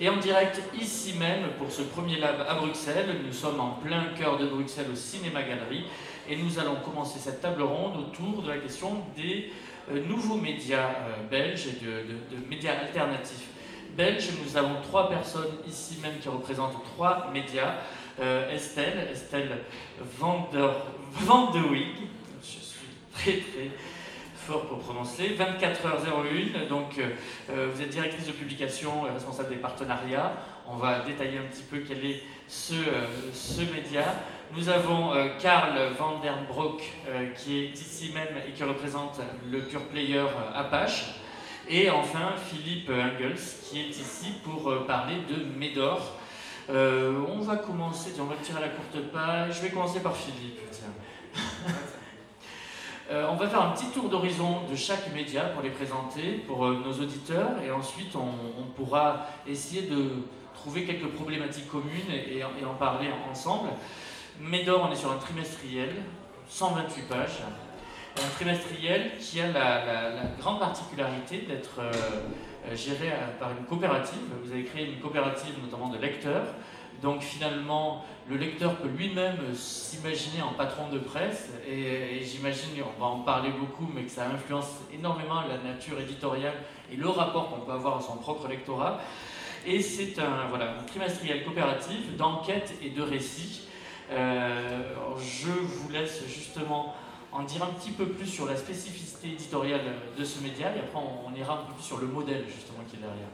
[0.00, 4.04] Et en direct ici même pour ce premier lab à Bruxelles, nous sommes en plein
[4.16, 5.84] cœur de Bruxelles au Cinéma Galerie
[6.28, 9.50] et nous allons commencer cette table ronde autour de la question des
[9.90, 13.48] euh, nouveaux médias euh, belges et de, médias alternatifs
[13.96, 14.28] belges.
[14.44, 17.74] Nous avons trois personnes ici même qui représentent trois médias.
[18.20, 19.58] Euh, Estelle, Estelle
[20.18, 20.58] Van je
[22.42, 23.70] suis très très
[24.56, 25.36] pour prononcer.
[25.38, 27.10] 24h01, donc euh,
[27.50, 30.32] euh, vous êtes directrice de publication et responsable des partenariats.
[30.66, 34.14] On va détailler un petit peu quel est ce, euh, ce média.
[34.56, 36.82] Nous avons Karl van der Broek
[37.36, 40.24] qui est ici même et qui représente le pure player
[40.54, 41.04] Apache.
[41.68, 46.16] Et enfin Philippe Engels qui est ici pour parler de Médor.
[46.70, 49.56] on va commencer, on va tirer la courte page.
[49.56, 50.60] Je vais commencer par Philippe.
[53.10, 56.66] Euh, on va faire un petit tour d'horizon de chaque média pour les présenter pour
[56.66, 60.10] euh, nos auditeurs et ensuite on, pourra essayer de
[60.52, 63.70] trouver quelques problématiques communes et, en parler ensemble.
[64.38, 65.88] Médor, on est sur un trimestriel,
[66.48, 67.40] 128 pages.
[68.18, 74.20] Un trimestriel qui a la, grande particularité d'être euh, géré par une coopérative.
[74.44, 76.44] Vous avez créé une coopérative notamment de lecteurs
[77.02, 83.06] donc finalement, le lecteur peut lui-même s'imaginer en patron de presse, et, j'imagine, on va
[83.06, 86.54] en parler beaucoup, mais que ça influence énormément la nature éditoriale
[86.92, 89.00] et le rapport qu'on peut avoir à son propre lectorat.
[89.66, 93.66] Et c'est un, voilà, trimestriel coopératif d'enquête et de récits.
[94.10, 96.94] Euh, je vous laisse justement
[97.32, 99.82] en dire un petit peu plus sur la spécificité éditoriale
[100.18, 102.84] de ce média, et après on, on ira un peu plus sur le modèle justement
[102.88, 103.28] qui est derrière.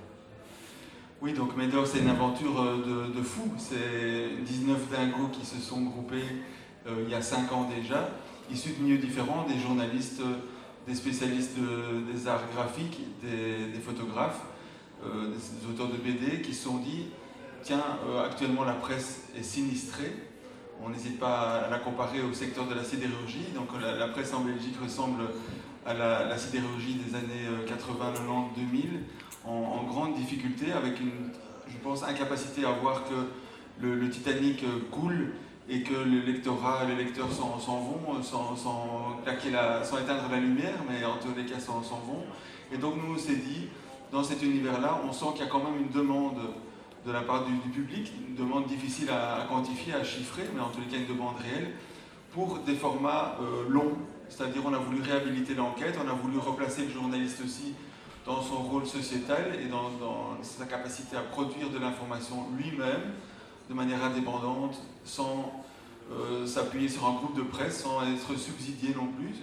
[1.24, 3.50] Oui, donc Médoc, c'est une aventure euh, de, fou.
[3.56, 6.22] C'est 19 dingos qui se sont groupés
[6.86, 8.10] euh, il y a 5 ans déjà,
[8.52, 10.34] issus de milieux différents, des journalistes, euh,
[10.86, 11.56] des spécialistes
[12.12, 14.42] des arts graphiques, des, photographes,
[15.02, 17.06] des auteurs de BD, qui se sont dit,
[17.62, 17.82] tiens,
[18.22, 20.12] actuellement la presse est sinistrée,
[20.84, 23.46] on n'hésite pas à la comparer au secteur de la sidérurgie.
[23.54, 25.22] Donc la, presse en Belgique ressemble
[25.86, 29.00] à la, la sidérurgie des années 80, 90, 2000
[29.46, 31.30] en, grande difficulté, avec une,
[31.68, 35.32] je pense, incapacité à voir que le, Titanic euh, coule
[35.68, 38.00] et que le lectorat, les lecteurs s'en vont
[39.52, 42.24] la, sans, éteindre la lumière, mais en tous les cas s'en vont.
[42.72, 43.68] Et donc nous on s'est dit,
[44.12, 46.38] dans cet univers-là, on sent qu'il y a quand même une demande
[47.06, 50.80] de la part du, public, une demande difficile à, quantifier, à chiffrer, mais en tous
[50.80, 51.72] les cas une demande réelle,
[52.32, 53.96] pour des formats euh, longs.
[54.28, 57.74] C'est-à-dire on a voulu réhabiliter l'enquête, on a voulu replacer le journaliste aussi
[58.26, 59.90] dans son rôle sociétal et dans,
[60.42, 63.12] sa capacité à produire de l'information lui-même
[63.68, 65.64] de manière indépendante, sans
[66.12, 69.34] euh, s'appuyer sur un groupe de presse, sans être subsidié non plus.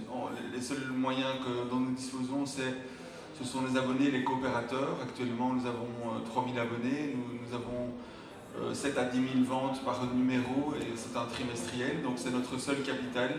[0.54, 4.98] les seuls moyens que, dont nous disposons, ce sont les abonnés, les coopérateurs.
[5.02, 10.04] Actuellement, nous avons 3000 euh, abonnés, nous, avons 7 euh, à 10 000 ventes par
[10.14, 13.32] numéro et c'est un trimestriel, donc c'est notre seul capital.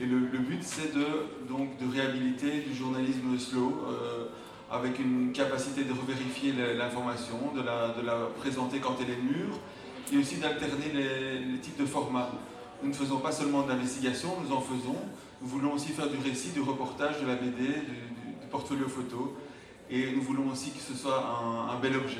[0.00, 3.84] Et le, but, c'est de, réhabiliter du journalisme slow
[4.70, 9.58] avec une capacité de revérifier l'information, de la, présenter quand elle est mûre,
[10.12, 12.30] et aussi d'alterner les, types de formats.
[12.82, 14.96] Nous ne faisons pas seulement de l'investigation, nous en faisons.
[15.42, 19.36] Nous voulons aussi faire du récit, du reportage, de la BD, du, portfolio photo,
[19.88, 21.24] et nous voulons aussi que ce soit
[21.72, 22.18] un, bel objet.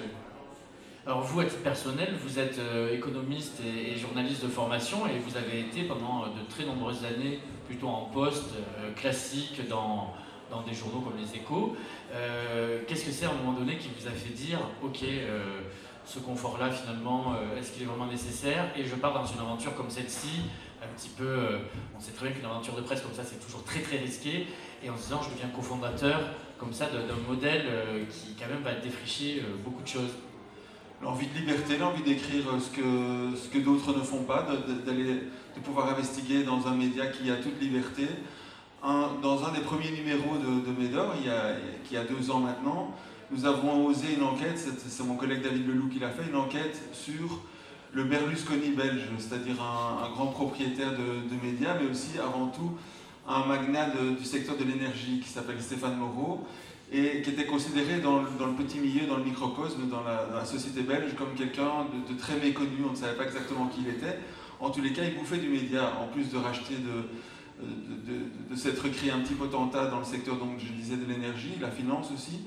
[1.04, 5.36] Alors vous, à titre personnel, vous êtes euh, économiste et, journaliste de formation et vous
[5.36, 10.14] avez été pendant de très nombreuses années plutôt en poste euh, classique dans,
[10.50, 11.76] dans des journaux comme les échos.
[12.12, 15.60] Euh, qu'est-ce que c'est à un moment donné qui vous a fait dire, ok, euh,
[16.04, 18.70] ce confort-là finalement, euh, est-ce qu'il est vraiment nécessaire?
[18.76, 20.42] Et je pars dans une aventure comme celle-ci,
[20.82, 21.58] un petit peu,
[21.94, 24.46] on sait très bien qu'une aventure de presse comme ça, c'est toujours très très risqué.
[24.82, 26.18] Et en se disant, je deviens cofondateur
[26.58, 27.66] comme ça d'un modèle
[28.08, 30.14] qui quand même va défricher beaucoup de choses.
[31.02, 34.46] L'envie de liberté, l'envie d'écrire ce que, ce que d'autres ne font pas,
[34.86, 35.16] d'aller,
[35.54, 38.08] de pouvoir investiguer dans un média qui a toute liberté
[38.82, 42.94] dans un des premiers numéros de, Médor, il a, deux ans maintenant,
[43.30, 46.80] nous avons osé une enquête, c'est mon collègue David Leloup qui l'a fait, une enquête
[46.92, 47.42] sur
[47.92, 52.72] le Berlusconi belge, c'est-à-dire un, grand propriétaire de, médias, mais aussi avant tout
[53.28, 56.46] un magnat du secteur de l'énergie qui s'appelle Stéphane Moreau
[56.92, 61.14] et qui était considéré dans, le petit milieu, dans le microcosme, dans la, société belge,
[61.16, 64.18] comme quelqu'un de, très méconnu, on ne savait pas exactement qui il était.
[64.58, 67.06] En tous les cas, il bouffait du média, en plus de racheter de,
[68.50, 71.70] de, s'être créé un petit potentat dans le secteur, donc je disais, de l'énergie, la
[71.70, 72.40] finance aussi.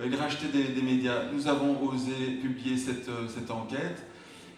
[0.00, 1.24] Euh, il rachetait des, médias.
[1.32, 4.06] Nous avons osé publier cette, euh, cette enquête.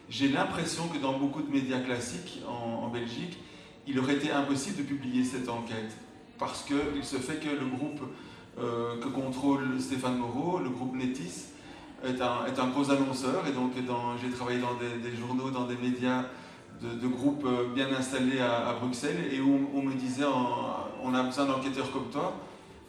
[0.08, 3.38] J'ai l'impression que dans beaucoup de médias classiques en, Belgique,
[3.86, 5.96] il aurait été impossible de publier cette enquête.
[6.38, 8.00] Parce qu'il se fait que le groupe
[8.58, 11.46] euh, que contrôle Stéphane Moreau, le groupe Netis,
[12.04, 13.72] est un, est un gros annonceur et donc
[14.20, 16.24] j'ai travaillé dans des, journaux, dans des médias
[16.82, 20.24] de, groupes bien installés à, Bruxelles et où on, me disait
[21.02, 22.34] on a besoin d'enquêteurs comme toi.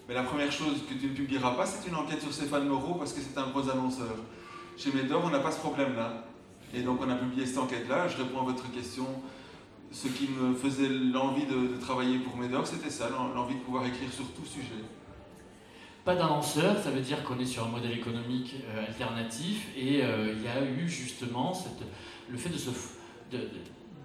[0.08, 2.96] Mais la première chose que tu ne publieras pas, c'est une enquête sur Stéphane Moreau
[2.96, 4.16] parce que c'est un gros annonceur.
[4.78, 6.26] Chez Médor, on n'a pas ce problème-là.
[6.74, 8.08] Et donc on a publié cette enquête-là.
[8.08, 9.08] Je réponds à votre question.
[9.92, 14.12] Ce qui me faisait l'envie de, travailler pour Médor, c'était ça, l'envie de pouvoir écrire
[14.12, 14.84] sur tout sujet.
[16.04, 20.34] Pas d'annonceur, ça veut dire qu'on est sur un modèle économique euh, alternatif et euh,
[20.36, 21.54] il y a eu justement
[22.30, 22.70] le fait de se,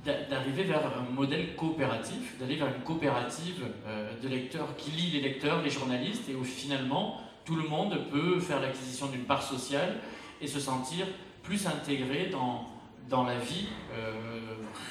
[0.05, 5.21] d'arriver vers un modèle coopératif, d'aller vers une coopérative euh, de lecteurs qui lit les
[5.21, 9.97] lecteurs, les journalistes, et où finalement tout le monde peut faire l'acquisition d'une part sociale
[10.41, 11.07] et se sentir
[11.43, 12.69] plus intégré dans,
[13.09, 14.13] dans la vie euh,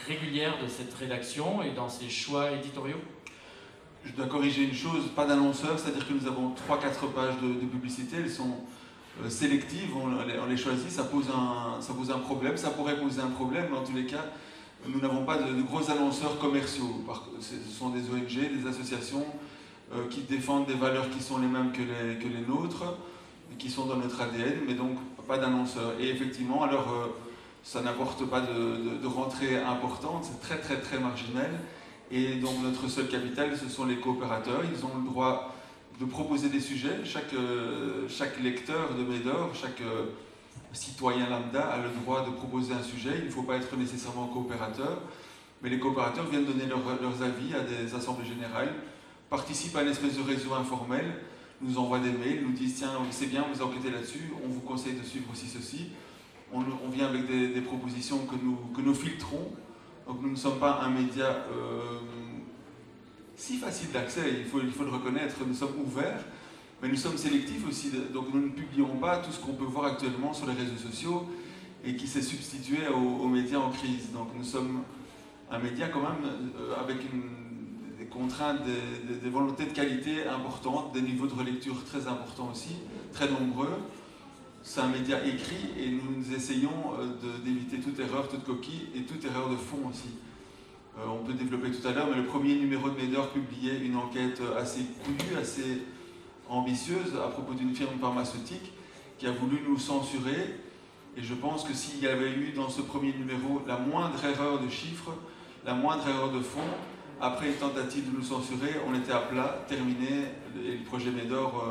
[0.08, 3.02] régulière de cette rédaction et dans ses choix éditoriaux.
[4.06, 8.18] Je dois corriger une chose, pas d'annonceur, c'est-à-dire que nous avons 3-4 pages de, publicité,
[8.18, 8.58] elles sont
[9.24, 13.22] euh, sélectives, on, les choisit, ça pose, un, ça pose un problème, ça pourrait poser
[13.22, 14.26] un problème, mais en tous les cas,
[14.88, 17.04] nous n'avons pas de, gros annonceurs commerciaux.
[17.42, 19.26] Ce sont des ONG, des associations
[19.94, 22.96] euh, qui défendent des valeurs qui sont les mêmes que les, nôtres,
[23.58, 24.98] qui sont dans notre ADN, mais donc
[25.28, 25.94] pas d'annonceurs.
[26.00, 27.08] Et effectivement, alors euh,
[27.64, 31.52] ça n'apporte pas de, rentrée importante, c'est très très très marginal.
[32.12, 34.62] Et donc notre seul capital, ce sont les coopérateurs.
[34.74, 35.54] Ils ont le droit
[36.00, 37.02] de proposer des sujets.
[37.04, 39.82] Chaque, euh, chaque lecteur de Médor, chaque
[40.74, 44.28] citoyen lambda a le droit de proposer un sujet, il ne faut pas être nécessairement
[44.28, 45.02] coopérateur,
[45.62, 48.74] mais les coopérateurs viennent donner leurs avis à des assemblées générales,
[49.30, 51.06] participent à une espèce de réseau informel,
[51.62, 54.94] nous envoient des mails, nous disent tiens, c'est bien, vous enquêtez là-dessus, on vous conseille
[54.94, 55.90] de suivre aussi ceci.
[56.52, 59.52] On, vient avec des, propositions que nous, que nous filtrons.
[60.08, 62.00] Donc nous ne sommes pas un média euh,
[63.36, 66.24] si facile d'accès, il faut, il faut le reconnaître, nous sommes ouverts,
[66.82, 69.86] mais nous sommes sélectifs aussi, donc nous ne publions pas tout ce qu'on peut voir
[69.86, 71.28] actuellement sur les réseaux sociaux
[71.84, 74.12] et qui s'est substitué aux, médias en crise.
[74.14, 74.84] Donc nous sommes
[75.52, 76.98] un média quand même euh, avec
[77.98, 82.76] des contraintes, des, volontés de qualité importantes, des niveaux de relecture très importants aussi,
[83.12, 83.78] très nombreux.
[84.62, 89.24] C'est un média écrit et nous essayons euh, d'éviter toute erreur, toute coquille et toute
[89.26, 90.10] erreur de fond aussi.
[90.98, 93.96] Euh, on peut développer tout à l'heure, mais le premier numéro de Médor publiait une
[93.98, 95.82] enquête assez coulue, assez
[96.50, 98.72] ambitieuse à propos d'une firme pharmaceutique
[99.18, 100.56] qui a voulu nous censurer.
[101.18, 104.60] Et je pense que s'il y avait eu dans ce premier numéro la moindre erreur
[104.60, 105.12] de chiffres,
[105.66, 106.60] la moindre erreur de fond,
[107.22, 110.26] après une tentative de nous censurer, on était à plat, terminé,
[110.66, 111.62] et le projet Médor,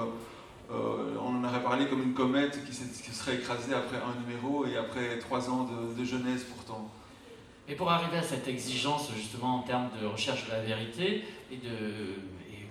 [0.71, 4.67] euh, euh, on en aurait parlé comme une comète qui, serait écrasée après un numéro
[4.67, 6.91] et après trois ans de, de jeunesse pourtant.
[7.67, 11.57] Et pour arriver à cette exigence justement en termes de recherche de la vérité et
[11.57, 12.17] de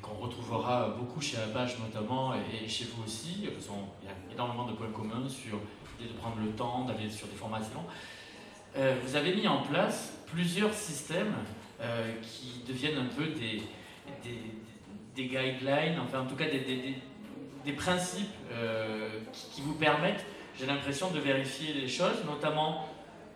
[0.08, 3.40] qu'on retrouvera beaucoup chez Apache notamment et chez vous aussi.
[3.40, 5.60] Il y a énormément de points communs sur
[6.00, 7.84] l'idée de prendre le temps, d'aller sur des formations.
[8.78, 11.34] Euh, vous avez mis en place plusieurs systèmes
[11.82, 13.64] euh, qui deviennent un peu des,
[15.16, 16.96] des, guidelines, enfin en tout cas des,
[17.66, 20.26] des principes euh, qui, qui, vous permettent,
[20.58, 22.88] j'ai l'impression, de vérifier les choses, notamment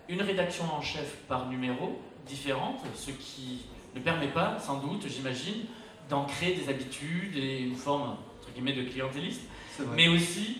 [0.09, 3.65] une rédaction en chef par numéro différente, ce qui
[3.95, 5.65] ne permet pas, sans doute, j'imagine,
[6.11, 9.41] d'ancrer des habitudes et une forme, entre guillemets, de clientéliste.
[9.95, 10.59] Mais aussi,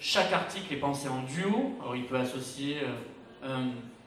[0.00, 1.76] chaque article est pensé en duo.
[1.80, 2.78] Alors, il peut associer
[3.44, 3.66] euh,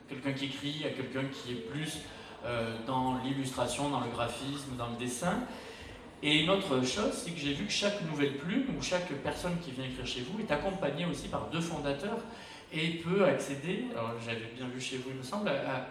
[0.09, 1.99] quelqu'un qui écrit à quelqu'un qui est plus
[2.44, 5.44] euh, dans l'illustration, dans le graphisme, dans le dessin.
[6.21, 9.57] Et une autre chose, c'est que j'ai vu que chaque nouvelle plume ou chaque personne
[9.64, 12.18] qui vient écrire chez vous est accompagnée aussi par deux fondateurs
[12.73, 15.87] et peut accéder, alors j'avais bien vu chez vous, il me semble, à,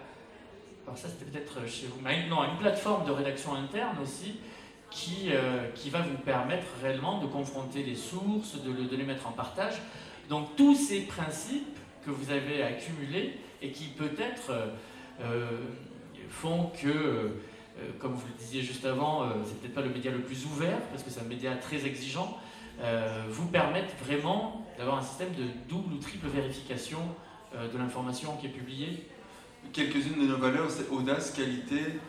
[0.85, 4.35] alors ça c'était peut-être chez vous, mais non, à une plateforme de rédaction interne aussi,
[4.91, 9.27] qui, euh, qui va vous permettre réellement de confronter les sources, de, de, les mettre
[9.27, 9.75] en partage.
[10.29, 14.67] Donc tous ces principes que vous avez accumulés et qui peut-être euh,
[15.21, 15.47] euh,
[16.29, 17.31] font que,
[17.99, 21.01] comme vous le disiez juste avant, c'est peut-être pas le média le plus ouvert, parce
[21.01, 22.37] que c'est un média très exigeant,
[23.29, 26.99] vous permettent vraiment d'avoir un système de double ou triple vérification
[27.53, 29.07] de l'information qui est publiée
[29.73, 31.99] Quelques-unes de nos valeurs, c'est audace, qualité,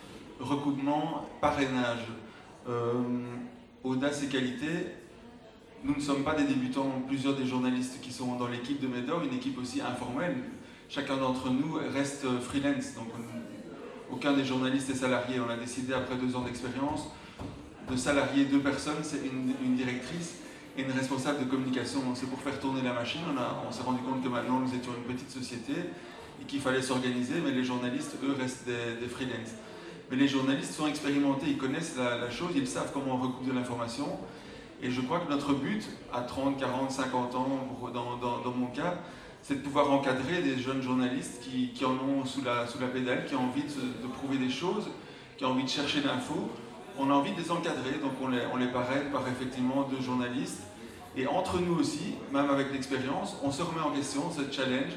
[0.40, 2.06] recoupement, parrainage.
[2.68, 3.02] Euh,
[3.82, 4.66] audace et qualité,
[5.82, 9.22] nous ne sommes pas des débutants, plusieurs des journalistes qui sont dans l'équipe de Médor,
[9.22, 10.36] une équipe aussi informelle.
[10.88, 13.08] Chacun d'entre nous reste freelance, donc
[14.10, 15.40] aucun des journalistes est salarié.
[15.40, 17.06] On a décidé, après deux ans d'expérience,
[17.90, 20.36] de salarier deux personnes, c'est une, directrice
[20.76, 22.00] et une responsable de communication.
[22.14, 23.22] C'est pour faire tourner la machine.
[23.28, 25.72] On, on s'est rendu compte que maintenant nous étions une petite société
[26.42, 29.54] et qu'il fallait s'organiser, mais les journalistes, eux, restent des, des freelance.
[30.10, 33.52] Mais les journalistes sont expérimentés, ils connaissent la, chose, ils savent comment on recoupe de
[33.52, 34.08] l'information.
[34.82, 37.48] Et je crois que notre but, à 30, 40, 50 ans,
[37.94, 38.94] dans, mon cas,
[39.42, 43.44] c'est de pouvoir encadrer des jeunes journalistes qui, en ont sous la, pédale, qui ont
[43.44, 44.88] envie de, prouver des choses,
[45.36, 46.50] qui ont envie de chercher l'info.
[46.98, 50.02] On a envie de les encadrer, donc on les, on les parraine par effectivement deux
[50.02, 50.62] journalistes.
[51.16, 54.92] Et entre nous aussi, même avec l'expérience, on se remet en question, ce challenge.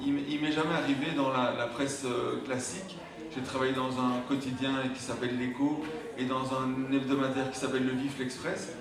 [0.00, 2.96] Il, il m'est jamais arrivé dans la, la presse euh, classique
[3.34, 5.84] j'ai travaillé dans un quotidien qui s'appelle L'Écho
[6.18, 8.72] et dans un hebdomadaire qui s'appelle Le Vif, l'Express.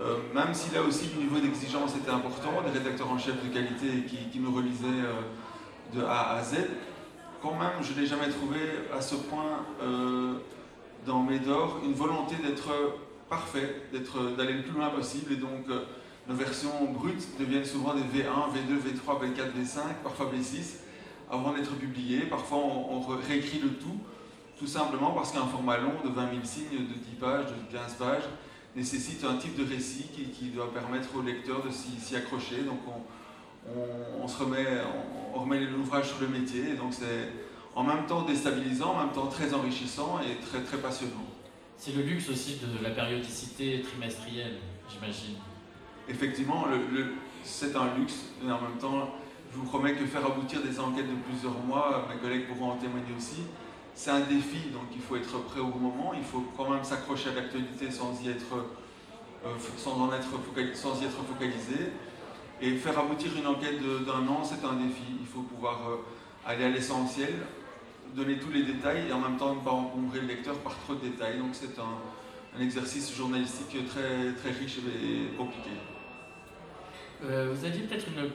[0.00, 3.52] Euh, même si là aussi le niveau d'exigence était important, des rédacteurs en chef de
[3.52, 6.56] qualité qui, me relisaient euh, de A à Z,
[7.42, 8.60] quand même je n'ai jamais trouvé
[8.96, 10.34] à ce point euh,
[11.04, 12.70] dans Médor une volonté d'être
[13.28, 13.82] parfait,
[14.36, 15.66] d'aller le plus loin possible et donc
[16.28, 20.87] nos versions brutes deviennent souvent des V1, V2, V3, V4, V5, parfois V6
[21.30, 22.20] avant d'être publié.
[22.20, 23.98] Parfois, on, réécrit le tout,
[24.58, 27.94] tout simplement parce qu'un format long de 20 000 signes, de 10 pages, de 15
[27.94, 28.24] pages,
[28.76, 32.62] nécessite un type de récit qui, doit permettre au lecteur de s'y accrocher.
[32.62, 32.80] Donc,
[34.22, 34.66] on, se remet,
[35.34, 36.70] on, remet l'ouvrage sur le métier.
[36.70, 37.28] Et donc, c'est
[37.74, 41.26] en même temps déstabilisant, en même temps très enrichissant et très, très passionnant.
[41.76, 44.56] C'est le luxe aussi de la périodicité trimestrielle,
[44.90, 45.36] j'imagine.
[46.08, 47.12] Effectivement, le,
[47.44, 49.10] c'est un luxe, mais en même temps,
[49.52, 52.76] je vous promets que faire aboutir des enquêtes de plusieurs mois, mes collègues pourront en
[52.76, 53.42] témoigner aussi,
[53.98, 57.30] c'est un défi, donc il faut être prêt au moment, il faut quand même s'accrocher
[57.30, 58.54] à l'actualité sans y être,
[59.44, 61.90] euh, sans être sans y être focalisé.
[62.60, 65.02] Et faire aboutir une enquête d'un an, c'est un défi.
[65.20, 65.96] Il faut pouvoir euh,
[66.46, 67.34] aller à l'essentiel,
[68.14, 70.94] donner tous les détails et en même temps ne pas encombrer le lecteur par trop
[70.94, 71.38] de détails.
[71.38, 75.70] Donc c'est un, un, exercice journalistique très, très riche et compliqué.
[77.24, 78.30] Euh, vous aviez peut-être une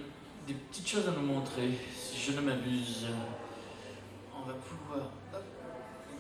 [0.48, 3.08] des petites choses à nous montrer, si je ne m'abuse.
[4.36, 5.44] On va pouvoir hop,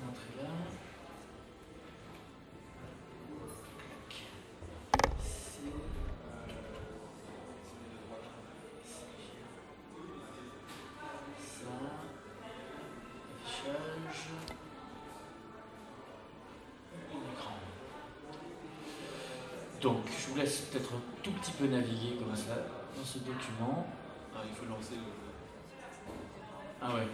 [0.05, 0.49] montrer là.
[17.09, 17.51] L'écran.
[19.81, 22.55] Donc, je vous laisse peut-être un tout petit peu naviguer comme ça
[22.95, 23.87] dans ce document.
[24.35, 25.01] Ah, il faut lancer le.
[26.81, 27.07] Ah ouais.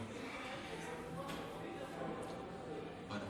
[3.07, 3.23] Voilà.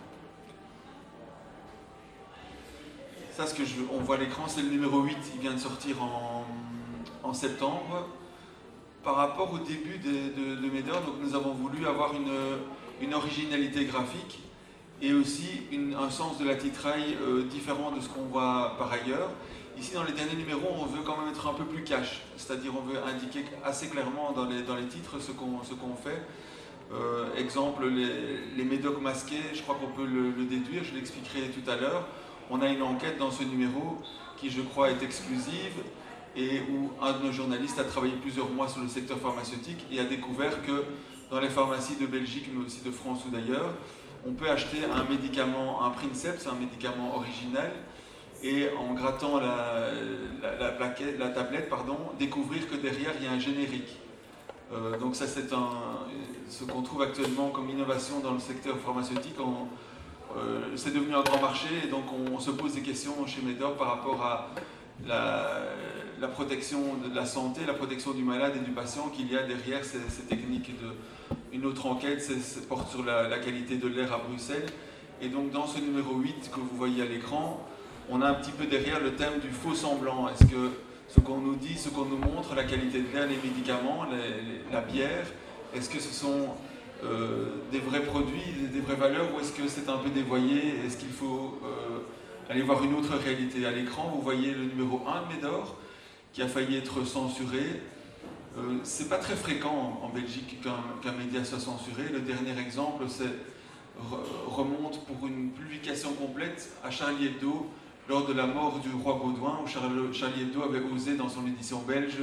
[3.31, 5.17] Ça, ce que je, on voit l'écran, c'est le numéro 8.
[5.36, 8.08] Il vient de sortir en, septembre.
[9.03, 12.31] Par rapport au début de, de, nous avons voulu avoir une,
[13.01, 14.39] une originalité graphique
[15.01, 15.62] et aussi
[15.98, 19.29] un sens de la titraille euh, différent de ce qu'on voit par ailleurs.
[19.80, 22.74] Ici, dans les derniers numéros, on veut quand même être un peu plus cash, c'est-à-dire
[22.78, 26.22] on veut indiquer assez clairement dans les, dans les titres ce qu'on qu'on fait.
[26.92, 31.70] Euh, exemple, les, les, médocs masqués, je crois qu'on peut le, déduire, je l'expliquerai tout
[31.70, 32.06] à l'heure.
[32.50, 34.00] On a une enquête dans ce numéro
[34.36, 35.82] qui, je crois, est exclusive
[36.36, 40.00] et où un de nos journalistes a travaillé plusieurs mois sur le secteur pharmaceutique et
[40.02, 40.84] a découvert que
[41.32, 43.74] dans les pharmacies de Belgique, mais aussi de France ou d'ailleurs,
[44.28, 47.72] on peut acheter un médicament, un Princeps, un médicament original,
[48.43, 53.98] et en grattant la, tablette, pardon, découvrir que derrière il y a un générique.
[54.72, 59.36] Euh, donc ça c'est ce qu'on trouve actuellement comme innovation dans le secteur pharmaceutique.
[60.38, 63.75] Euh, c'est devenu un grand marché et donc on, se pose des questions chez Medor
[63.75, 64.50] par rapport à
[65.08, 69.43] la, protection de la santé, la protection du malade et du patient qu'il y a
[69.43, 70.72] derrière ces, techniques.
[71.51, 72.24] Une autre enquête
[72.67, 74.67] porte sur la, qualité de l'air à Bruxelles.
[75.22, 77.65] Et donc dans ce numéro 8 que vous voyez à l'écran,
[78.10, 80.30] on a un petit peu derrière le thème du faux semblant.
[80.30, 80.72] Est-ce que
[81.08, 84.06] ce qu'on nous dit, ce qu'on nous montre, la qualité de l'air, les médicaments,
[84.72, 85.25] la bière,
[85.75, 86.50] est-ce que ce sont
[87.04, 90.80] euh, des vrais produits, des, vraies valeurs, ou est-ce que c'est un peu dévoyé?
[90.86, 92.00] Est-ce qu'il faut euh,
[92.50, 95.78] aller voir une autre réalité À l'écran, vous voyez le numéro 1 de Médor,
[96.34, 97.82] qui a failli être censuré.
[98.58, 102.10] Euh, c'est pas très fréquent en, Belgique qu'un média soit censuré.
[102.12, 103.04] Le dernier exemple
[104.48, 107.70] remonte pour une publication complète à Charlie Hebdo
[108.10, 111.80] lors de la mort du roi Baudouin, où Charlie Hebdo avait osé, dans son édition
[111.88, 112.18] belge,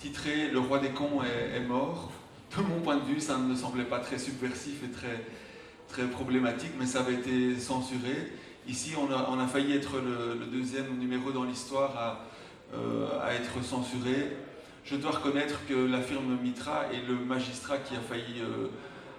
[0.00, 2.10] titrer Le roi des cons est, mort.
[2.56, 6.72] De mon point de vue, ça ne me semblait pas très subversif et très, problématique,
[6.78, 8.32] mais ça avait été censuré.
[8.66, 12.26] Ici, on a, failli être le, deuxième numéro dans l'histoire à,
[12.74, 14.36] euh, à, être censuré.
[14.84, 18.68] Je dois reconnaître que la firme Mitra et le magistrat qui a failli euh,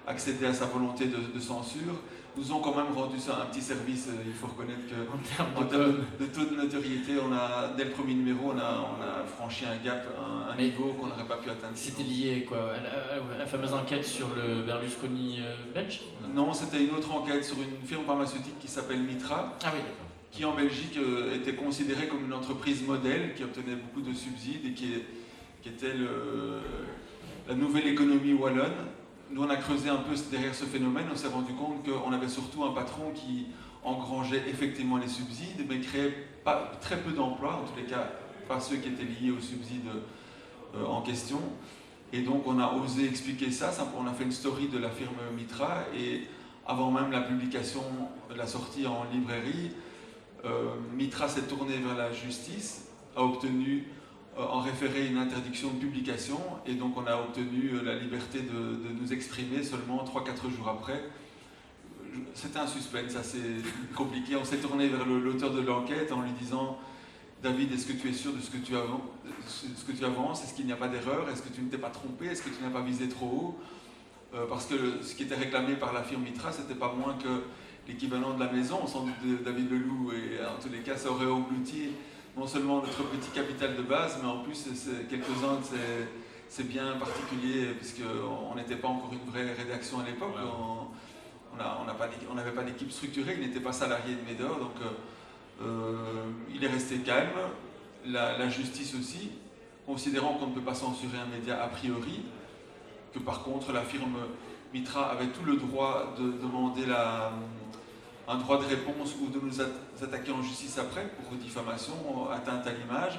[0.06, 1.94] accéder à sa volonté de censure
[2.36, 4.08] nous ont quand même rendu ça un petit service.
[4.08, 7.90] Euh, il faut reconnaître que en termes, de, taux de notoriété, on a, dès le
[7.90, 10.06] premier numéro, on a, on a franchi un gap,
[10.50, 11.74] un, niveau qu'on n'aurait pas pu atteindre.
[11.74, 16.00] C'était lié quoi à la, fameuse enquête sur le Berlusconi euh, belge?
[16.34, 19.52] Non, c'était une autre enquête sur une firme pharmaceutique qui s'appelle Mitra.
[19.64, 19.80] Ah oui,
[20.30, 20.98] qui en Belgique
[21.34, 24.94] était considérée comme une entreprise modèle, qui obtenait beaucoup de subsides et qui,
[25.60, 25.92] qui était
[27.46, 28.72] la nouvelle économie wallonne.
[29.32, 32.28] Nous, on a creusé un peu derrière ce phénomène, on s'est rendu compte qu'on avait
[32.28, 33.46] surtout un patron qui
[33.82, 36.28] engrangeait effectivement les subsides, mais créait
[36.80, 38.12] très peu d'emplois, en tous les cas
[38.46, 39.88] pas ceux qui étaient liés aux subsides
[40.86, 41.40] en question.
[42.12, 45.16] Et donc on a osé expliquer ça, on a fait une story de la firme
[45.34, 45.84] Mitra.
[45.96, 46.24] Et
[46.66, 47.82] avant même la publication,
[48.36, 49.70] la sortie en librairie,
[50.44, 54.01] euh, Mitra s'est tourné vers la justice, a obtenu euh,
[54.36, 58.92] en référé une interdiction de publication et donc on a obtenu euh, la liberté de,
[59.00, 61.02] nous exprimer seulement 3-4 jours après.
[62.34, 63.40] C'était un suspense assez
[63.94, 64.36] compliqué.
[64.36, 66.78] On s'est tourné vers l'auteur de l'enquête en lui disant
[67.42, 68.74] David, est-ce que tu es sûr de ce que tu,
[70.04, 71.28] avances, Est-ce qu'il n'y a pas d'erreur?
[71.28, 72.26] Est-ce que tu ne t'es pas trompé?
[72.26, 73.58] Est-ce que tu n'as pas visé trop haut?
[74.34, 77.42] Euh, Parce que ce qui était réclamé par la firme Mitra, c'était pas moins que
[77.88, 81.10] l'équivalent de la maison, sans doute de David Leloup, et en tous les cas, ça
[81.10, 81.88] aurait englouti
[82.36, 84.64] non seulement notre petit capital de base, mais en plus,
[85.08, 86.06] quelques-uns de
[86.48, 90.34] ces, biens particuliers, puisqu'on n'était pas encore une vraie rédaction à l'époque.
[91.58, 94.76] On n'avait pas d'équipe structurée, il n'était pas salarié de Médor, donc.
[94.80, 94.90] Euh,
[95.60, 95.94] euh,
[96.54, 97.28] il est resté calme,
[98.06, 99.30] la, justice aussi,
[99.86, 102.22] considérant qu'on ne peut pas censurer un média a priori,
[103.12, 104.16] que par contre la firme
[104.72, 106.86] Mitra avait tout le droit de demander
[108.28, 109.60] un droit de réponse ou de nous
[110.02, 113.18] attaquer en justice après pour diffamation, atteinte à l'image.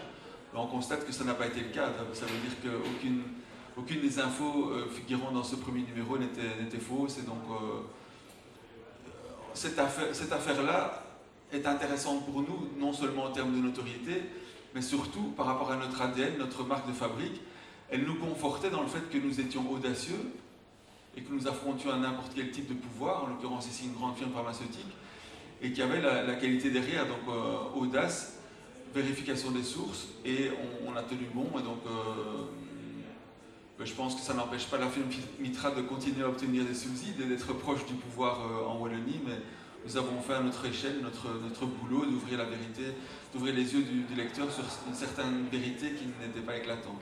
[0.56, 1.90] On constate que ça n'a pas été le cas.
[2.14, 3.24] Ça veut dire qu'aucune
[3.76, 7.18] aucune des infos euh, figurant dans ce premier numéro n'était fausse.
[7.18, 7.82] Euh,
[9.54, 9.80] cette
[10.32, 11.04] affaire-là
[11.52, 14.22] est intéressante pour nous, non seulement en termes de notoriété,
[14.76, 17.42] mais surtout par rapport à notre ADN, notre marque de fabrique.
[17.90, 20.34] Elle nous confortait dans le fait que nous étions audacieux
[21.16, 24.16] et que nous affrontions à n'importe quel type de pouvoir, en l'occurrence ici une grande
[24.16, 24.92] firme pharmaceutique,
[25.62, 28.40] et qu'il y avait la, qualité derrière, donc euh, audace,
[28.94, 30.52] vérification des sources, et
[30.86, 32.46] on, a tenu bon, et donc euh,
[33.78, 35.08] ben, je pense que ça n'empêche pas la firme
[35.40, 39.22] Mitra de continuer à obtenir des subsides et d'être proche du pouvoir euh, en Wallonie,
[39.26, 39.38] mais
[39.86, 42.84] nous avons fait à notre échelle notre, notre boulot d'ouvrir la vérité,
[43.34, 47.02] d'ouvrir les yeux du, lecteur sur une certaine vérité qui n'était pas éclatante.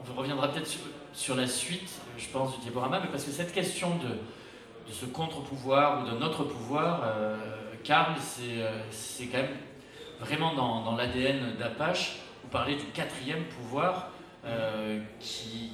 [0.00, 0.70] On reviendra peut-être
[1.12, 6.02] sur, la suite, je pense, du diaporama, mais parce que cette question de, ce contre-pouvoir
[6.02, 7.36] ou de notre pouvoir, euh,
[7.84, 9.56] Karl, euh, c'est quand même
[10.20, 12.16] vraiment dans, l'ADN d'Apache.
[12.42, 14.10] Vous parlez du quatrième pouvoir
[14.44, 15.72] euh, qui,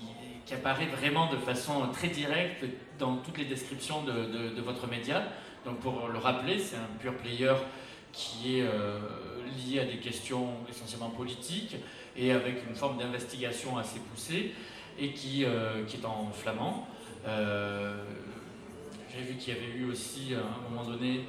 [0.53, 2.65] apparaît vraiment de façon très directe
[3.01, 5.25] dans toutes les descriptions de, votre média.
[5.65, 7.55] Donc pour le rappeler, c'est un pure player
[8.13, 9.01] qui est euh,
[9.67, 11.75] lié à des questions essentiellement politiques
[12.16, 14.53] et avec une forme d'investigation assez poussée
[14.98, 16.88] et qui, euh, qui est en flamand.
[17.27, 18.05] Euh,
[19.12, 21.24] j'ai vu qu'il y avait eu aussi à un moment donné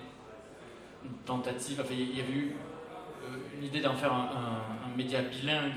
[1.04, 2.56] une tentative, enfin il y avait eu
[3.58, 5.74] une idée d'en faire un, média bilingue.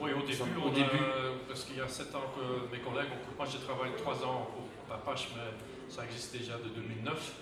[0.00, 1.04] oui, au début, au début.
[1.48, 4.94] parce qu'il y a sept ans que mes collègues, moi j'ai travaillé trois ans pour
[4.94, 5.42] Apache, mais
[5.88, 7.34] ça existe déjà de 2009.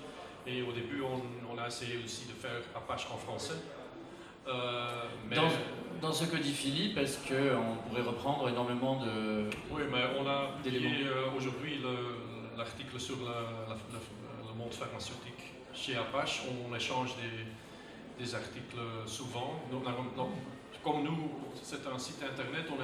[0.47, 3.55] Et au début, on, a essayé aussi de faire Apache en français.
[4.47, 5.05] Euh,
[6.01, 9.49] dans, ce que dit Philippe, est-ce qu'on pourrait reprendre énormément de.
[9.71, 11.81] Oui, mais on a publié euh, aujourd'hui
[12.57, 16.43] l'article sur le monde pharmaceutique chez Apache.
[16.69, 17.15] On, échange
[18.19, 18.77] des, articles
[19.07, 19.61] souvent.
[20.83, 21.31] comme nous,
[21.63, 22.77] c'est un site internet, on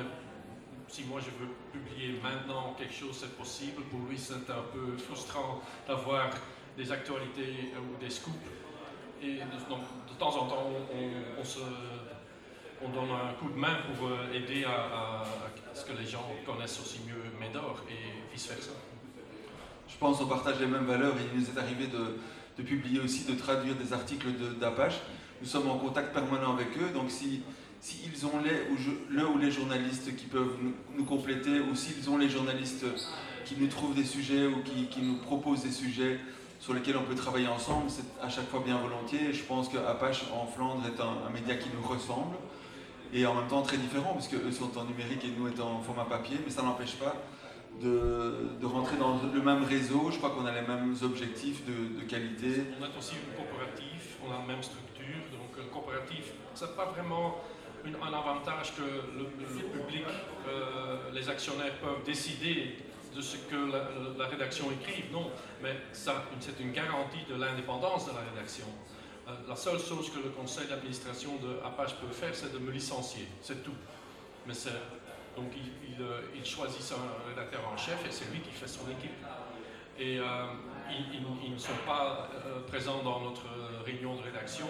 [0.90, 3.82] si moi je veux publier maintenant quelque chose, c'est possible.
[3.84, 6.30] Pour lui, c'est un peu frustrant d'avoir
[6.76, 8.34] des actualités ou des scoops.
[9.22, 9.80] Et donc,
[10.20, 10.70] temps en temps,
[12.82, 15.24] on, donne un coup de main pour euh, aider à,
[15.74, 18.72] ce que les gens connaissent aussi mieux Médor et vice-versa.
[19.88, 22.18] Je pense qu'on partage les mêmes valeurs et il nous est arrivé de,
[22.58, 24.28] de publier aussi, de traduire des articles
[24.60, 25.00] d'Apache.
[25.40, 27.42] Nous sommes en contact permanent avec eux, donc si,
[28.24, 28.76] ont les, ou
[29.08, 30.56] le ou les journalistes qui peuvent
[30.96, 32.84] nous, compléter, ou s'ils ont les journalistes
[33.46, 36.20] qui nous trouvent des sujets ou qui nous proposent des sujets
[36.60, 39.32] sur lesquels on peut travailler ensemble, c'est à chaque fois bien volontiers.
[39.32, 42.36] je pense que Apache en Flandre est un, média qui nous ressemble
[43.12, 45.80] et en même temps très différent, puisque eux sont en numérique et nous étant en
[45.80, 47.16] format papier, mais ça n'empêche pas
[47.80, 50.10] de, rentrer dans le même réseau.
[50.12, 52.62] Je crois qu'on a les mêmes objectifs de, qualité.
[52.78, 56.72] On a aussi une coopérative, on a la même structure, donc le coopératif, ça n'a
[56.72, 57.40] pas vraiment
[57.84, 60.04] un avantage que le, public,
[60.46, 62.76] euh, les actionnaires peuvent décider
[63.14, 63.56] de ce que
[64.18, 65.30] la, rédaction écrive, non,
[65.62, 68.66] mais c'est une garantie de l'indépendance de la rédaction.
[69.28, 72.70] Euh, la seule chose que le conseil d'administration de Apache peut faire, c'est de me
[72.70, 73.74] licencier, c'est tout.
[74.46, 74.54] Mais
[75.36, 76.96] donc il, euh, il, choisit son
[77.28, 79.12] rédacteur en chef et c'est lui qui fait son équipe.
[79.98, 80.24] Et euh,
[81.12, 82.30] ils, ne sont pas
[82.68, 83.44] présents dans notre
[83.84, 84.66] réunion de rédaction.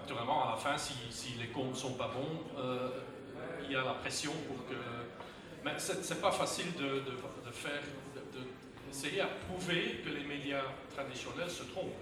[0.00, 2.62] naturellement, à la fin, si, les comptes ne sont pas bons,
[3.62, 4.74] il y a la pression pour que.
[5.64, 7.02] Mais ce n'est pas facile de
[7.54, 7.82] faire,
[8.86, 10.64] d'essayer à prouver que les médias
[10.94, 11.96] traditionnels se trompent.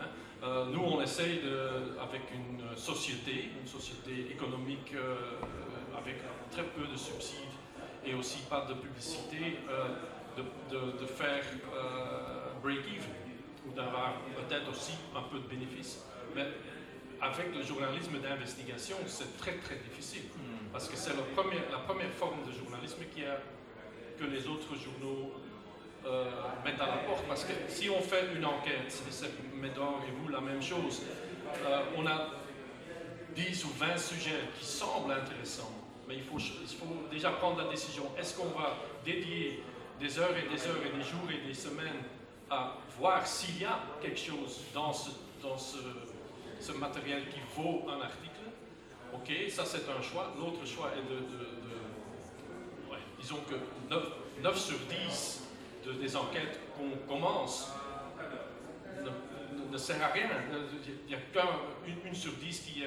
[0.00, 0.04] Hein.
[0.42, 5.16] Euh, nous, on essaye, de, avec une société, une société économique euh,
[5.96, 6.16] avec
[6.50, 7.38] très peu de subsides
[8.04, 9.88] et aussi pas de publicité, euh,
[10.70, 11.44] de, faire
[12.62, 13.14] break-even
[13.66, 16.04] ou d'avoir peut-être aussi un peu de bénéfices.
[16.34, 16.46] Mais
[17.20, 20.24] avec le journalisme d'investigation, c'est très très difficile.
[20.36, 20.68] Hmm.
[20.72, 23.38] Parce que c'est la première, la première forme de journalisme qui a,
[24.18, 25.32] que les autres journaux
[26.06, 26.30] euh,
[26.64, 27.24] mettent à la porte.
[27.26, 31.02] Parce que si on fait une enquête, c'est Médor et vous la même chose,
[31.64, 32.30] euh, on a
[33.34, 35.72] 10 ou 20 sujets qui semblent intéressants,
[36.06, 36.38] mais il faut,
[37.10, 38.04] déjà prendre la décision.
[38.18, 39.62] Est-ce qu'on va dédier
[39.98, 42.02] des heures et des heures et des jours et des semaines
[42.50, 48.34] à voir s'il y a quelque chose dans ce matériel qui vaut un article?
[49.14, 50.34] Ok, ça c'est un choix.
[50.36, 51.63] L'autre choix est de,
[53.24, 53.54] disons que
[54.42, 54.76] 9, sur
[55.08, 55.42] 10
[55.86, 57.70] de, des enquêtes qu'on commence
[59.72, 60.28] ne, sert à rien.
[60.86, 62.84] Il n'y a qu'une une sur 10 qui,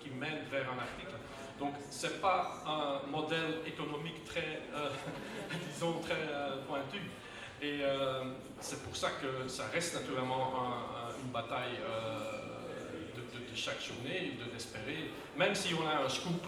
[0.00, 1.12] qui, mène vers un article.
[1.58, 4.88] Donc, ce n'est pas un modèle économique très, euh,
[5.72, 6.98] disons, très euh, pointu.
[7.60, 8.24] Et euh,
[8.60, 10.52] c'est pour ça que ça reste naturellement
[11.22, 11.78] une bataille
[13.54, 16.44] chaque journée, de d'espérer, même si on a un scoop,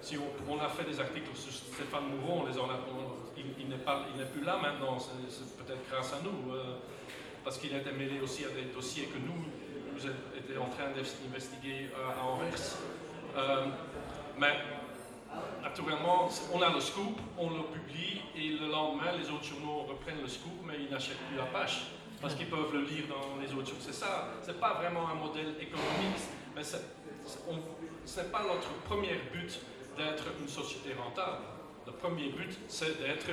[0.00, 0.16] si
[0.48, 2.54] on, a fait des articles sur Stéphane Mouron, les
[3.36, 6.76] il, n'est plus là maintenant, c'est peut-être grâce à nous, euh,
[7.44, 9.44] parce qu'il était mêlé aussi à des dossiers que nous,
[9.92, 12.76] nous étions en train d'investiguer euh, à Anvers.
[13.36, 13.66] Euh,
[14.38, 14.56] mais
[15.62, 20.22] naturellement, on a le scoop, on le publie, et le lendemain, les autres journaux reprennent
[20.22, 23.52] le scoop, mais ils n'achètent plus la page parce qu'ils peuvent le lire dans les
[23.52, 23.80] autres journaux.
[23.80, 26.18] C'est ça, c'est pas vraiment un modèle économique,
[26.54, 29.60] mais ce n'est pas notre premier but
[29.98, 31.42] d'être une société rentable.
[31.86, 33.26] Le premier but, c'est d'être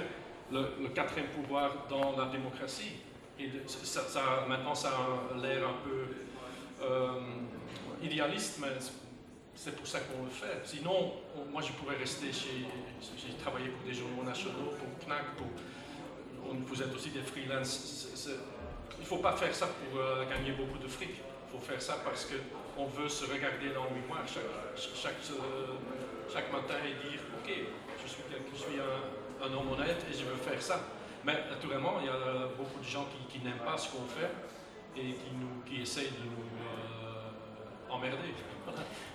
[0.52, 2.94] le, quatrième pouvoir dans la démocratie.
[3.40, 7.20] Et ça, maintenant, ça a l'air un peu euh,
[8.02, 8.70] idéaliste, mais
[9.54, 10.62] c'est pour ça qu'on le fait.
[10.66, 11.14] Sinon,
[11.52, 12.66] moi, je pourrais rester chez.
[13.18, 15.48] J'ai travaillé pour des journaux nationaux, pour KNAC, pour.
[16.48, 18.08] Vous êtes aussi des freelances.
[18.98, 21.10] il ne faut pas faire ça pour euh, gagner beaucoup de fric.
[21.10, 22.36] Il faut faire ça parce que
[22.78, 24.44] on veut se regarder dans le miroir chaque,
[24.96, 25.74] chaque, euh,
[26.32, 27.52] chaque, matin et dire Ok,
[28.04, 30.82] je suis, je suis un, homme honnête et je veux faire ça.
[31.24, 34.32] Mais naturellement, il y a beaucoup de gens qui, n'aiment pas ce qu'on fait
[34.96, 38.34] et qui, nous, qui essayent de nous euh, emmerder.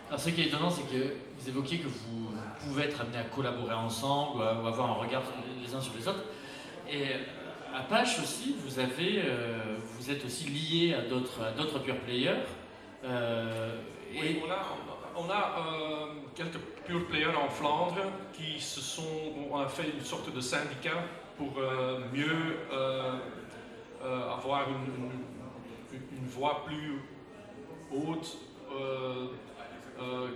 [0.09, 2.33] Alors, ce qui est étonnant, c'est que vous évoquiez que vous
[2.65, 5.23] pouvez être amené à collaborer ensemble ou, à, avoir un regard
[5.63, 6.25] les uns sur les autres.
[6.91, 7.05] Et
[7.73, 12.43] à Apache aussi, vous, avez, euh, vous êtes aussi lié à d'autres pure players.
[13.05, 13.77] Euh,
[14.13, 14.57] oui, on a,
[15.21, 18.03] on a euh, quelques pure players en Flandre
[18.33, 19.03] qui se sont,
[19.51, 21.05] on a fait une sorte de syndicat
[21.37, 22.57] pour euh, mieux
[24.33, 25.11] avoir une,
[25.93, 27.03] une, voix plus
[27.93, 28.39] haute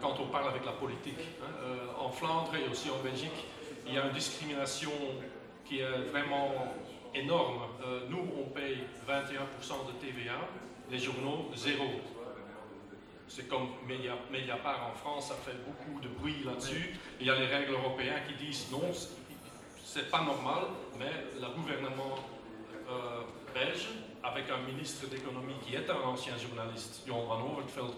[0.00, 1.20] quand on parle avec la politique.
[1.42, 1.68] Hein.
[1.98, 3.46] en Flandre et aussi en Belgique,
[3.86, 4.90] il y a une discrimination
[5.64, 6.50] qui est vraiment
[7.14, 7.60] énorme.
[8.10, 10.38] nous, on paye 21% de TVA,
[10.90, 11.84] les journaux, zéro.
[13.28, 16.94] C'est comme Mediapart en France, ça fait beaucoup de bruit là-dessus.
[17.20, 18.92] Il y a les règles européennes qui disent non,
[19.84, 20.64] c'est pas normal,
[20.98, 21.10] mais
[21.40, 22.16] le gouvernement
[22.90, 23.22] euh,
[23.54, 23.88] belge,
[24.22, 27.92] avec un ministre d'économie qui est un ancien journaliste, Jon van Overtveld,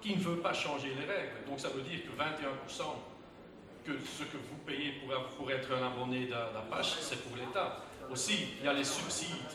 [0.00, 1.44] qui, ne veut pas changer les règles.
[1.48, 2.82] Donc ça veut dire que 21%,
[3.84, 7.36] que ce que vous payez pour, pour être un abonné de la page, c'est pour
[7.36, 7.82] l'État.
[8.10, 9.52] Aussi, il y a les subsides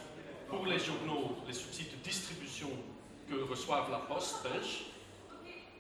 [0.50, 2.70] pour les journaux, les subsides de distribution
[3.30, 4.91] que reçoivent la Poste belge,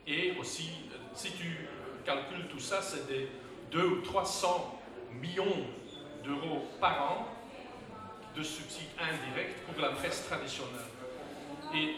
[0.07, 1.67] et aussi, euh, si tu
[2.05, 3.27] calcules tout ça, c'est des
[3.71, 4.79] 2 ou 300
[5.21, 5.65] millions
[6.23, 7.27] d'euros par an
[8.35, 10.87] de subsides indirects pour la presse traditionnelle.
[11.75, 11.95] Et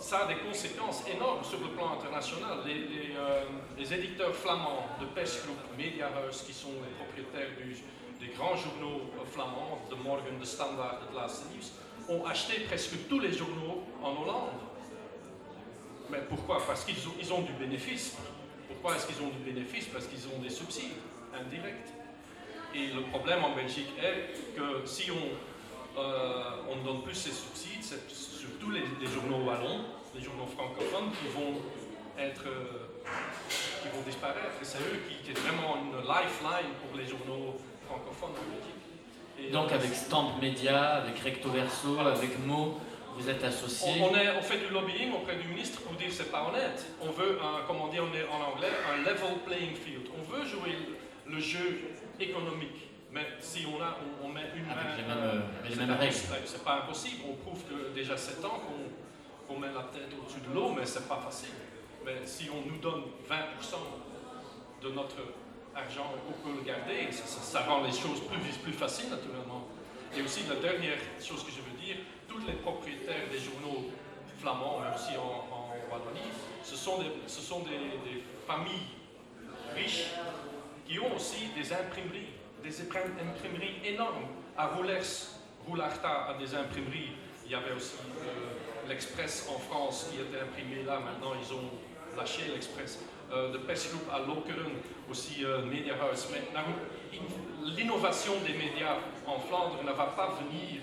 [0.00, 2.58] ça a des conséquences énormes sur le plan international.
[2.64, 3.44] Les, euh,
[3.78, 7.48] éditeurs flamands de Persgroup, Mediahuis, qui sont les propriétaires
[8.20, 11.72] des grands journaux flamands, de Morgen, de Standard, de Laatste Nieuws,
[12.08, 14.67] ont acheté presque tous les journaux en Hollande.
[16.10, 16.62] Mais pourquoi?
[16.66, 18.16] Parce qu'ils ont, ils ont du bénéfice.
[18.68, 19.86] Pourquoi est-ce qu'ils ont du bénéfice?
[19.86, 20.96] Parce qu'ils ont des subsides
[21.34, 21.92] indirects.
[22.74, 27.30] Et le problème en Belgique est que si on, euh, on ne donne plus ces
[27.30, 31.60] subsides, c'est surtout les, journaux wallons, les journaux francophones qui vont
[32.18, 32.88] être, euh,
[33.82, 34.56] qui vont disparaître.
[34.60, 39.52] Et c'est eux qui, qui est vraiment une lifeline pour les journaux francophones en Belgique.
[39.52, 42.80] Donc avec Stamp Media, avec Recto Verso, avec Mo,
[43.18, 46.30] Vous êtes associé on, est, on, fait du lobbying auprès du ministre pour dire c'est
[46.30, 46.86] pas honnête.
[47.02, 50.06] On veut, un, comme on dit en, en anglais, un level playing field.
[50.16, 50.76] On veut jouer
[51.26, 51.80] le jeu
[52.20, 52.88] économique.
[53.10, 54.72] Mais si on, a, on, met une main.
[54.72, 56.14] Avec les mêmes, euh, les mêmes règles.
[56.44, 57.22] C'est pas impossible.
[57.28, 58.60] On prouve que déjà 7 ans
[59.48, 61.54] qu'on met la tête au-dessus de l'eau, mais c'est pas facile.
[62.04, 65.16] Mais si on nous donne 20% de notre
[65.74, 67.10] argent, on peut le garder.
[67.10, 69.66] Ça, ça, rend les choses plus, plus faciles, naturellement.
[70.16, 71.96] Et aussi, la dernière chose que je veux dire,
[72.38, 73.90] tous les propriétaires des journaux
[74.38, 75.46] flamands, mais aussi en,
[75.90, 76.30] Wallonie,
[76.62, 78.88] ce sont, des, ce sont des, familles
[79.74, 80.10] riches
[80.86, 82.28] qui ont aussi des imprimeries,
[82.62, 84.26] des imprimeries énormes.
[84.56, 85.28] À Roulers,
[85.66, 87.12] Roularta a des imprimeries.
[87.46, 91.00] Il y avait aussi euh, l'Express en France qui était imprimé là.
[91.00, 93.00] Maintenant, ils ont lâché l'Express.
[93.30, 94.72] Euh, de Persgroep à Lokeren,
[95.10, 96.28] aussi euh, Mediahuis.
[96.32, 96.42] Mais
[97.76, 98.96] l'innovation des médias
[99.26, 100.80] en Flandre ne va pas venir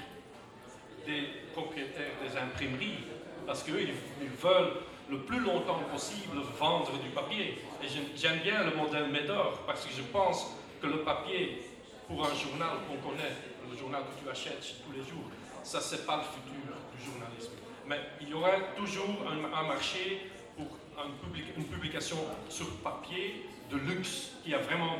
[1.06, 3.06] des propriétaires des imprimeries,
[3.46, 4.74] parce qu'eux, ils veulent
[5.10, 7.62] le plus longtemps possible vendre du papier.
[7.84, 11.64] Et j'aime bien le modèle Médor, parce que je pense que le papier,
[12.08, 13.36] pour un journal qu'on connaît,
[13.70, 15.30] le journal que tu achètes tous les jours,
[15.64, 17.54] ça, c'est pas le futur du journalisme.
[17.88, 20.68] Mais il y aura toujours un, marché pour
[21.58, 22.18] une publication
[22.50, 24.98] sur papier de luxe, qui a vraiment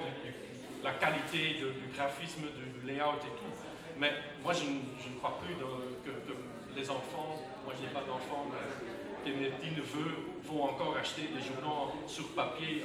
[0.84, 3.55] la qualité du graphisme, du layout et tout.
[4.00, 4.12] Mais
[4.44, 6.12] moi, je, ne crois plus que,
[6.76, 10.12] les enfants, moi je n'ai pas d'enfants, mais mes petits-neveux
[10.44, 12.84] vont encore acheter des journaux sur papier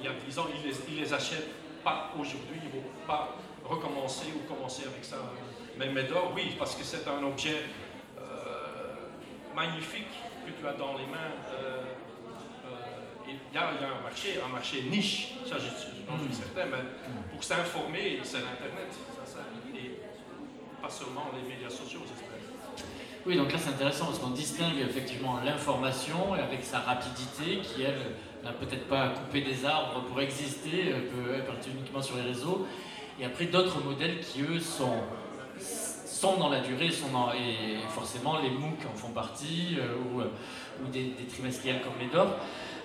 [0.00, 0.46] il y a 10 ans.
[0.54, 1.48] Ils les, les achètent
[1.82, 5.16] pas aujourd'hui, ils ne vont pas recommencer ou commencer avec ça.
[5.78, 7.62] Mais Médor, oui, parce que c'est un objet
[8.18, 8.22] euh,
[9.54, 10.08] magnifique
[10.46, 11.32] que tu as dans les mains.
[11.52, 11.82] Euh,
[12.66, 15.66] euh, il y, a, un marché, un marché niche, ça je,
[16.08, 16.82] j'en suis certain, mais
[17.32, 18.94] pour s'informer, c'est l'Internet.
[20.88, 22.86] Pas seulement les médias sociaux, j'espère.
[23.26, 27.98] Oui, donc là c'est intéressant parce qu'on distingue effectivement l'information avec sa rapidité qui, elle,
[28.42, 32.66] n'a peut-être pas à couper des arbres pour exister, peut être uniquement sur les réseaux.
[33.20, 35.02] Et après d'autres modèles qui, eux, sont,
[35.58, 40.22] sont dans la durée, sont dans, et forcément les MOOC en font partie, euh, ou,
[40.22, 40.28] euh,
[40.90, 42.34] des, trimestriels comme Médor.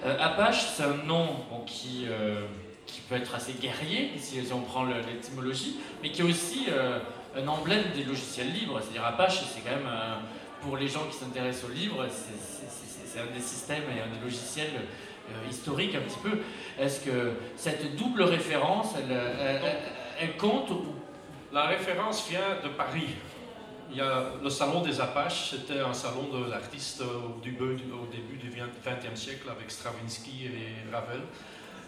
[0.06, 1.28] Euh, Apache, c'est un nom
[1.66, 2.08] qui,
[2.86, 6.66] qui peut être assez guerrier, si, on prend l'étymologie, mais qui est aussi
[7.36, 8.80] un emblème des logiciels libres.
[8.82, 9.89] C'est-à-dire Apache, c'est quand même,
[10.62, 14.82] pour les gens qui s'intéressent aux livres, c'est un des systèmes et un des logiciels
[15.50, 16.39] historiques un petit peu.
[16.80, 18.96] Est-ce que cette double référence,
[20.19, 20.72] elle, compte
[21.52, 23.15] La référence vient de Paris.
[23.91, 28.08] Il y a le salon des Apaches, c'était un salon de l'artiste au début, au
[28.12, 31.22] début du XXe siècle avec Stravinsky et Ravel.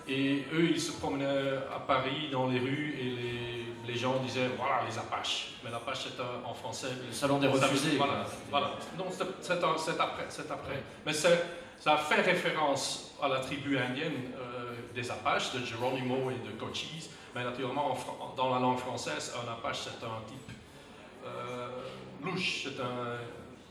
[0.08, 4.50] Et eux, ils se promenaient à Paris dans les rues et les, les gens disaient
[4.58, 5.54] voilà les Apaches.
[5.64, 6.90] Mais l'Apache c'est en français.
[7.06, 7.98] Le salon des refusés.
[7.98, 8.72] Voilà, voilà.
[8.98, 10.84] Donc c'est après, après.
[11.06, 16.52] Mais ça fait référence à la tribu indienne euh, des Apaches, de Geronimo et de
[16.52, 17.10] Cochise.
[17.34, 17.98] Mais naturellement,
[18.38, 20.52] dans la langue française, un Apache c'est un type
[21.26, 21.68] euh,
[22.24, 23.18] louche, c'est un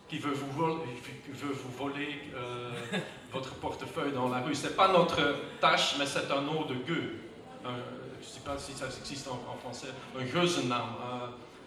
[0.09, 0.85] qui veut vous voler,
[1.29, 2.71] veut vous voler euh,
[3.33, 4.55] votre portefeuille dans la rue.
[4.55, 5.21] C'est pas notre
[5.61, 7.21] tâche, mais c'est un nom de gueux.
[7.65, 9.89] je ne sais pas si ça existe en, français.
[10.19, 10.97] Un Geusennaam.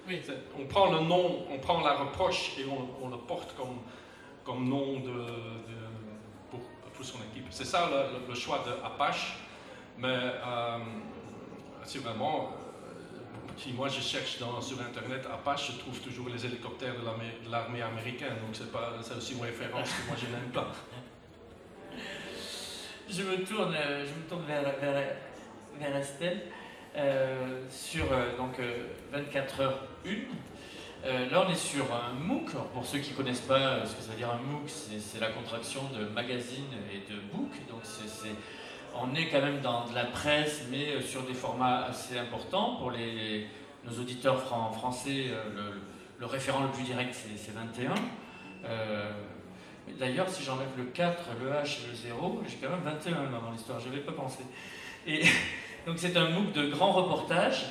[0.07, 0.21] oui.
[0.59, 3.79] On prend le nom, on prend la reproche et on, le porte comme,
[4.45, 5.25] comme nom de,
[6.51, 6.59] pour,
[6.93, 7.47] pour, son équipe.
[7.49, 7.89] C'est ça
[8.27, 9.37] le, choix de Apache.
[9.97, 10.77] Mais euh,
[11.95, 12.51] vraiment
[13.57, 18.35] si moi je cherche sur Internet Apache, je trouve toujours les hélicoptères de l'armée américaine.
[18.45, 20.71] Donc c'est aussi une référence que moi je n'aime pas.
[23.09, 24.63] Je me tourne, euh, je me tourne vers,
[25.79, 26.41] vers, Estelle
[26.97, 28.59] euh, sur euh, donc,
[29.13, 31.31] 24 heures 1.
[31.31, 32.51] là, on est sur un MOOC.
[32.73, 35.29] pour ceux qui ne connaissent pas ce que ça veut dire un MOOC, c'est la
[35.29, 37.51] contraction de magazine et de book.
[37.69, 38.35] Donc, c'est
[38.95, 42.75] on est quand même dans de la presse, mais euh, sur des formats assez importants.
[42.75, 43.47] Pour les,
[43.83, 45.71] nos auditeurs français, euh,
[46.19, 47.93] le, référent le plus direct, c'est 21.
[48.65, 49.11] Euh,
[49.99, 53.51] d'ailleurs, si j'enlève le 4, le H et le 0, j'ai quand même 21 dans
[53.51, 54.43] l'histoire, je n'avais pas pensé.
[55.85, 57.67] Donc c'est un MOOC de grands reportages,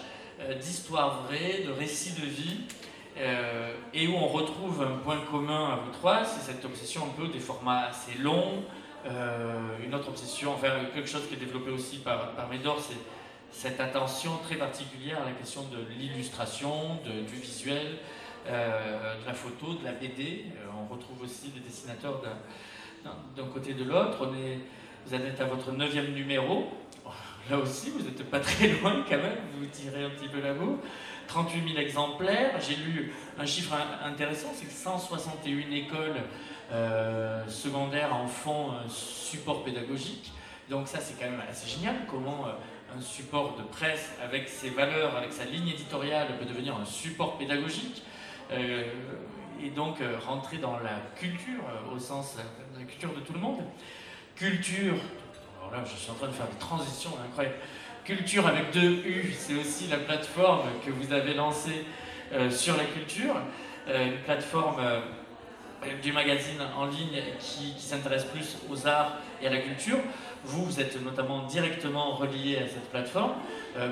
[0.60, 2.60] d'histoires vraies, de récits de vie,
[3.92, 7.28] et où on retrouve un point commun à vous trois, c'est cette obsession un peu
[7.28, 8.62] des formats assez longs,
[9.06, 12.96] euh, une autre obsession, enfin quelque chose qui est développé aussi par, par Médor, c'est
[13.50, 17.98] cette attention très particulière à la question de l'illustration, du visuel,
[18.48, 20.46] euh, de la photo, de la BD.
[20.56, 22.20] Euh, on retrouve aussi des dessinateurs
[23.36, 24.28] d'un côté et de l'autre.
[25.06, 26.72] Vous êtes à votre neuvième numéro.
[27.50, 30.52] là aussi, vous n'êtes pas très loin quand même, vous tirez un petit peu la
[30.52, 30.80] boue.
[31.28, 32.60] 38 000 exemplaires.
[32.60, 36.16] J'ai lu un chiffre intéressant, c'est que 161 écoles
[36.72, 40.32] euh, secondaires en font un support pédagogique.
[40.68, 44.70] Donc ça, c'est quand même assez génial, comment euh, un support de presse avec ses
[44.70, 48.02] valeurs, avec sa ligne éditoriale peut devenir un support pédagogique.
[48.52, 48.84] Euh,
[49.62, 52.36] et donc rentrer dans la culture, au sens
[52.74, 53.60] de la culture de tout le monde.
[54.34, 54.96] Culture,
[55.58, 57.56] alors là je suis en train de faire des transitions incroyables.
[58.04, 61.86] Culture avec deux U, c'est aussi la plateforme que vous avez lancée
[62.32, 63.36] euh, sur la culture,
[63.88, 65.00] euh, une plateforme euh,
[66.02, 69.98] du magazine en ligne qui, s'intéresse plus aux arts et à la culture.
[70.44, 73.34] Vous, vous êtes notamment directement relié à cette plateforme.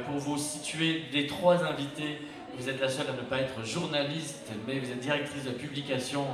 [0.07, 2.19] pour vous situer des trois invités,
[2.57, 6.27] vous êtes la seule à ne pas être journaliste, mais vous êtes directrice de publication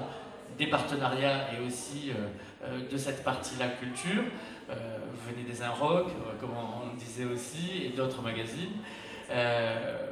[0.59, 2.13] des partenariats et aussi
[2.91, 4.25] de cette partie-là culture.
[4.71, 8.77] Euh, vous venez des Inrock, euh, comme on disait aussi, et d'autres magazines.
[9.31, 10.07] Euh,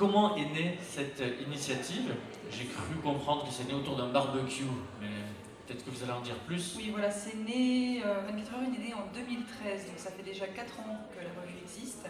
[0.00, 2.14] comment est née cette initiative
[2.50, 4.64] J'ai cru comprendre que c'est né autour d'un barbecue,
[4.98, 5.08] mais
[5.66, 6.74] peut-être que vous allez en dire plus.
[6.78, 10.80] Oui, voilà, c'est né, 24 heures est né en 2013, donc ça fait déjà 4
[10.80, 12.08] ans que la revue existe.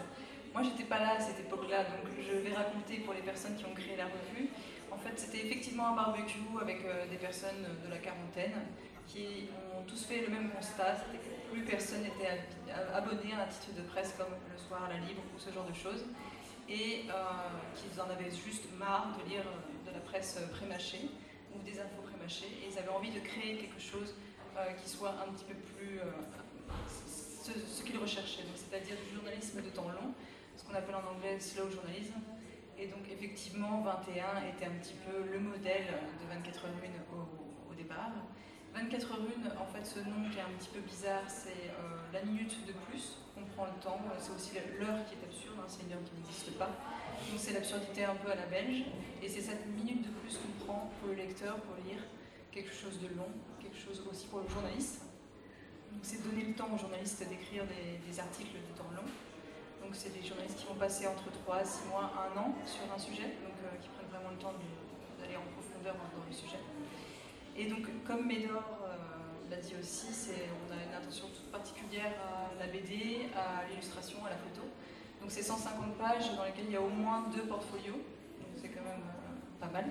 [0.53, 3.65] Moi, j'étais pas là à cette époque-là, donc je vais raconter pour les personnes qui
[3.65, 4.47] ont créé la revue.
[4.89, 8.55] En fait, c'était effectivement un barbecue avec des personnes de la quarantaine
[9.05, 12.39] qui ont tous fait le même constat, c'était que plus personne n'était
[12.93, 15.67] abonné à un titre de presse comme Le Soir à la Libre ou ce genre
[15.67, 16.05] de choses,
[16.71, 17.13] et euh,
[17.75, 19.43] qu'ils en avaient juste marre de lire
[19.85, 21.09] de la presse prémâchée
[21.53, 24.15] ou des infos prémâchées, et ils avaient envie de créer quelque chose
[24.57, 26.05] euh, qui soit un petit peu plus euh,
[27.45, 30.13] ce, qu'ils recherchaient, c'est-à-dire du journalisme de temps long,
[30.55, 32.13] ce qu'on appelle en anglais slow journalism.
[32.77, 35.85] Et donc effectivement, 21 était un petit peu le modèle
[36.23, 38.11] de 24 heures une au départ.
[38.73, 41.99] 24 heures une, en fait, ce nom qui est un petit peu bizarre, c'est euh,
[42.13, 43.99] la minute de plus qu'on prend le temps.
[44.19, 46.71] C'est aussi l'heure qui est absurde, hein, c'est une heure qui n'existe pas.
[47.29, 48.83] Donc c'est l'absurdité un peu à la belge.
[49.21, 51.99] Et c'est cette minute de plus qu'on prend pour le lecteur, pour lire
[52.51, 55.03] quelque chose de long, quelque chose aussi pour le journaliste.
[55.91, 59.07] Donc c'est donner le temps aux journalistes d'écrire des, articles de temps long.
[59.83, 62.99] Donc c'est des journalistes qui vont passer entre 3, 6 mois, 1 an sur un
[62.99, 64.53] sujet, donc euh, qui prennent vraiment le temps
[65.19, 66.59] d'aller en profondeur dans le sujet.
[67.57, 72.57] Et donc, comme Médor euh, l'a dit aussi, on a une attention toute particulière à
[72.59, 74.67] la BD, à l'illustration, à la photo.
[75.21, 77.99] Donc, c'est 150 pages dans lesquelles il y a au moins deux portfolios.
[78.39, 79.85] Donc, c'est quand même euh, pas mal.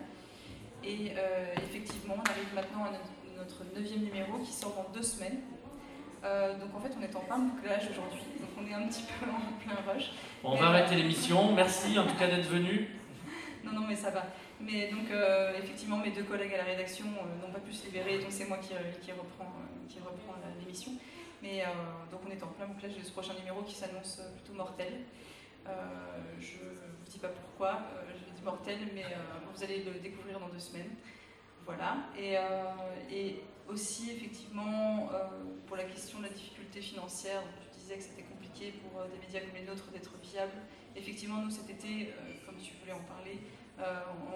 [0.83, 2.92] Et euh, effectivement, on arrive maintenant à
[3.37, 5.40] notre neuvième numéro qui sort dans deux semaines.
[6.23, 9.27] donc en fait, on est en plein bouclage aujourd'hui, donc on est un petit peu
[9.27, 10.12] en plein rush.
[10.44, 11.55] on va arrêter l'émission.
[11.55, 12.88] Merci en tout cas d'être venu.
[13.64, 14.25] non, non, mais ça va.
[14.62, 17.87] Mais donc, euh, effectivement, mes deux collègues à la rédaction euh, n'ont pas pu se
[17.87, 19.53] libérer, donc c'est moi qui, euh, qui reprend,
[19.88, 20.92] qui reprend l'émission.
[21.42, 21.64] Mais
[22.11, 24.92] donc, on est en plein bouclage de ce prochain numéro qui s'annonce plutôt mortel.
[26.38, 29.05] je ne vous dis pas pourquoi, je dis mortel, mais
[29.55, 30.90] vous allez le découvrir dans deux semaines.
[31.64, 31.96] Voilà.
[32.18, 32.35] Et,
[33.11, 35.09] et aussi, effectivement,
[35.66, 37.42] pour la question de la difficulté financière,
[37.73, 40.61] je disais que c'était compliqué pour des médias comme les nôtres d'être viables.
[40.94, 42.12] Effectivement, nous, cet été,
[42.44, 43.38] comme tu voulais en parler,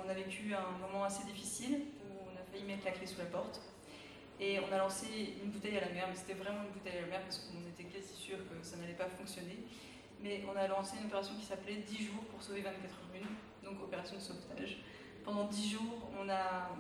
[0.05, 3.19] on a vécu un moment assez difficile où on a failli mettre la clé sous
[3.19, 3.61] la porte.
[4.41, 5.07] Et on a lancé
[5.43, 7.61] une bouteille à la mer, mais c'était vraiment une bouteille à la mer parce qu'on
[7.69, 9.59] était quasi sûr que ça n'allait pas fonctionner.
[10.21, 13.69] Mais on a lancé une opération qui s'appelait 10 jours pour sauver 24 heures une,
[13.69, 14.79] donc opération de sauvetage.
[15.25, 16.71] Pendant 10 jours, on a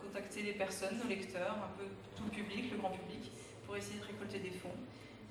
[0.00, 1.84] contacté les personnes, nos lecteurs, un peu
[2.16, 3.32] tout le public, le grand public,
[3.66, 4.76] pour essayer de récolter des fonds.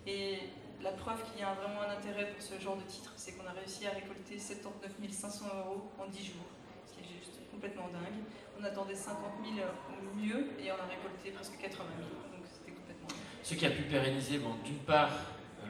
[0.06, 0.40] Et
[0.82, 3.46] la preuve qu'il y a vraiment un intérêt pour ce genre de titre, c'est qu'on
[3.46, 6.50] a réussi à récolter 79 500 euros en 10 jours
[7.62, 8.24] complètement dingue.
[8.60, 12.10] On attendait 50 000 au mieux et on a récolté presque 80 000.
[12.34, 13.18] Donc c'était complètement dingue.
[13.44, 15.12] Ce qui a pu pérenniser, bon, d'une part,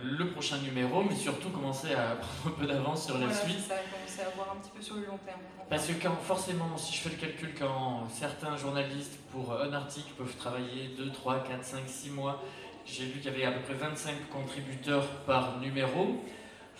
[0.01, 3.59] le prochain numéro, mais surtout commencer à prendre un peu d'avance sur la suite.
[3.59, 5.41] Ça a commencé à voir un petit peu sur le long terme.
[5.69, 10.13] Parce que quand, forcément, si je fais le calcul, quand certains journalistes, pour un article,
[10.17, 12.41] peuvent travailler 2, 3, 4, 5, 6 mois,
[12.85, 16.23] j'ai vu qu'il y avait à peu près 25 contributeurs par numéro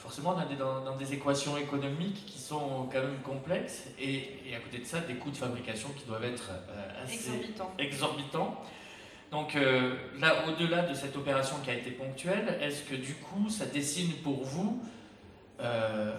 [0.02, 4.80] forcément, on est dans, des équations économiques qui sont quand même complexes et, à côté
[4.80, 8.58] de ça, des coûts de fabrication qui doivent être euh, assez exorbitants.
[9.30, 13.50] Donc euh, là, au-delà de cette opération qui a été ponctuelle, est-ce que du coup,
[13.50, 14.82] ça dessine pour vous
[15.62, 16.12] euh,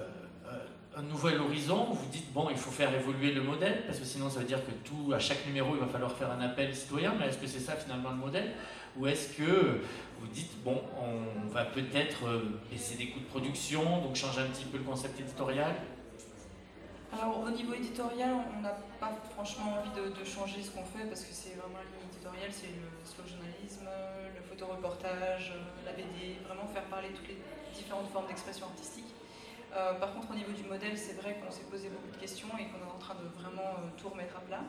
[0.96, 4.30] un nouvel horizon Vous dites, bon, il faut faire évoluer le modèle, parce que sinon
[4.30, 7.14] ça veut dire que tout, à chaque numéro, il va falloir faire un appel citoyen,
[7.18, 8.52] mais est-ce que c'est ça finalement le modèle?
[8.98, 9.80] Ou est-ce que
[10.20, 14.46] vous dites, bon, on va peut-être euh, baisser des coûts de production, donc changer un
[14.46, 15.74] petit peu le concept éditorial?
[17.12, 21.20] Alors au niveau éditorial, on n'a pas franchement envie de, changer ce qu'on fait parce
[21.24, 23.84] que c'est vraiment la ligne éditoriale, c'est le slow journalisme,
[24.34, 25.52] le photoreportage,
[25.84, 27.36] la BD, vraiment faire parler toutes les
[27.74, 29.12] différentes formes d'expression artistique.
[29.76, 32.48] Euh, par contre, au niveau du modèle, c'est vrai qu'on s'est posé beaucoup de questions
[32.60, 34.64] et qu'on est en train de vraiment euh, tout remettre à plat.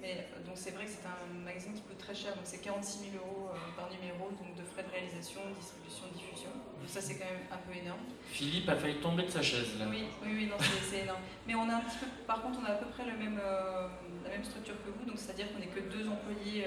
[0.00, 2.60] Mais, euh, donc c'est vrai que c'est un magazine qui coûte très cher, donc c'est
[2.60, 6.52] 46 000 euros par numéro, donc de frais de réalisation, distribution, diffusion.
[6.52, 8.04] Donc ça c'est quand même un peu énorme.
[8.30, 9.86] Philippe a failli tomber de sa chaise là.
[9.88, 11.22] Oui, oui, oui non, c'est énorme.
[11.46, 13.40] Mais on a un petit peu, par contre, on a à peu près le même,
[13.40, 16.66] la même structure que vous, donc c'est-à-dire qu'on n'est que deux employés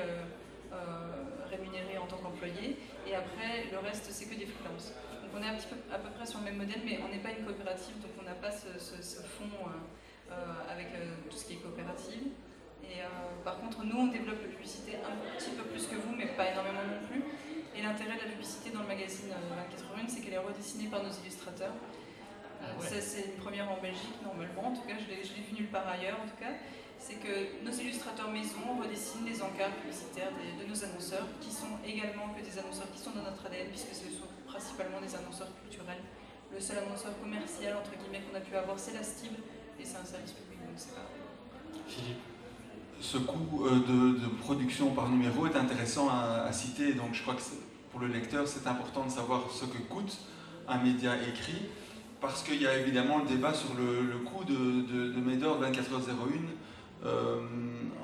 [1.50, 2.78] rémunérés en tant qu'employés,
[3.08, 4.94] et après le reste c'est que des freelances
[5.36, 7.22] on est un petit peu à peu près sur le même modèle, mais on n'est
[7.22, 11.38] pas une coopérative, donc on n'a pas ce, ce, fond euh, euh, avec euh, tout
[11.38, 12.24] ce qui est coopérative.
[12.90, 13.00] Et
[13.44, 16.50] par contre, nous, on développe la publicité un petit peu plus que vous, mais pas
[16.52, 17.24] énormément non plus.
[17.76, 21.04] Et l'intérêt de la publicité dans le magazine 24 heures c'est qu'elle est redessinée par
[21.04, 21.74] nos illustrateurs.
[22.62, 24.68] Ah c'est une première en Belgique, normalement.
[24.68, 26.52] En tout cas, je l'ai vu nulle part ailleurs, en tout cas.
[26.98, 32.34] C'est que nos illustrateurs maison redessinent les encarts publicitaires de nos annonceurs, qui sont également
[32.36, 36.04] que des annonceurs qui sont dans notre ADN, puisque ce sont principalement des annonceurs culturels.
[36.52, 39.40] Le seul annonceur commercial, entre guillemets, qu'on a pu avoir, c'est la STIB,
[39.80, 41.08] et c'est un service public, donc c'est pas...
[41.88, 42.29] Philippe
[43.02, 47.42] ce coût euh, de, production par numéro est intéressant à, citer, donc je crois que
[47.92, 50.18] pour le lecteur c'est important de savoir ce que coûte
[50.68, 51.62] un média écrit,
[52.22, 56.12] parce qu'il y a évidemment le débat sur le, coût de, de, de Médor 2401
[57.06, 57.40] euh,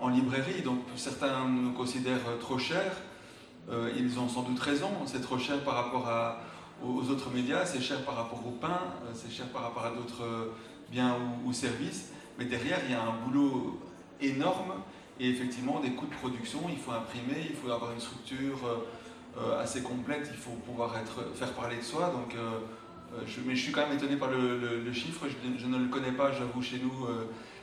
[0.01, 2.95] en librairie, donc certains nous considèrent trop cher,
[3.69, 6.09] euh, ils ont sans doute raison, c'est trop cher par rapport
[6.83, 8.79] aux autres médias, c'est cher par rapport au pain,
[9.13, 10.53] c'est cher par rapport à d'autres
[10.91, 11.15] biens
[11.45, 13.79] ou, services, mais derrière il y a un boulot
[14.21, 14.73] énorme
[15.19, 18.59] et effectivement des coûts de production, il faut imprimer, il faut avoir une structure
[19.59, 22.35] assez complète, il faut pouvoir être, faire parler de soi, donc,
[23.25, 26.31] je, mais je suis quand même étonné par le, chiffre, je, ne le connais pas,
[26.33, 27.07] j'avoue, chez nous,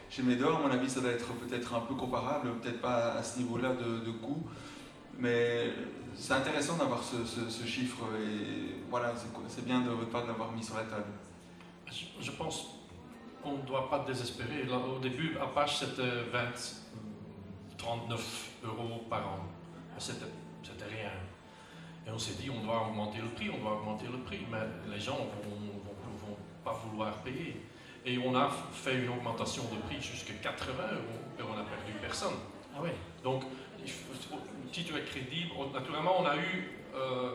[0.09, 3.23] chez Médor, à mon avis ça doit être peut-être un peu comparable, peut-être pas à
[3.23, 4.47] ce niveau-là de, de coût.
[5.19, 5.71] Mais
[6.15, 9.15] c'est intéressant d'avoir ce, chiffre et voilà,
[9.49, 11.07] c'est bien de votre part de l'avoir mis sur la table.
[12.21, 12.82] Je, pense
[13.43, 14.65] qu'on ne doit pas désespérer.
[14.71, 16.41] au début, Apache, c'était 20,
[17.77, 19.39] 39 euros par an.
[19.99, 20.25] C'était
[20.89, 21.11] rien.
[22.07, 24.59] Et on s'est dit, on doit augmenter le prix, on doit augmenter le prix, mais
[24.93, 25.57] les gens ne vont,
[26.27, 27.61] vont, pas vouloir payer.
[28.05, 31.03] Et on a fait une augmentation de prix jusqu'à 80 euros
[31.39, 32.35] et on n'a perdu personne.
[32.75, 32.91] Ah oui.
[33.23, 33.45] Donc,
[34.73, 37.33] si tu es crédible, naturellement, on a eu euh,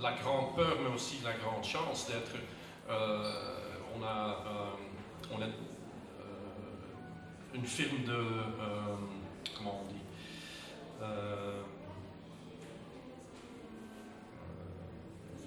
[0.00, 2.32] la grande peur, mais aussi la grande chance d'être.
[2.88, 3.32] Euh,
[3.94, 4.70] on a, euh,
[5.32, 5.46] on a
[7.54, 8.16] une firme de.
[9.56, 10.00] comment on dit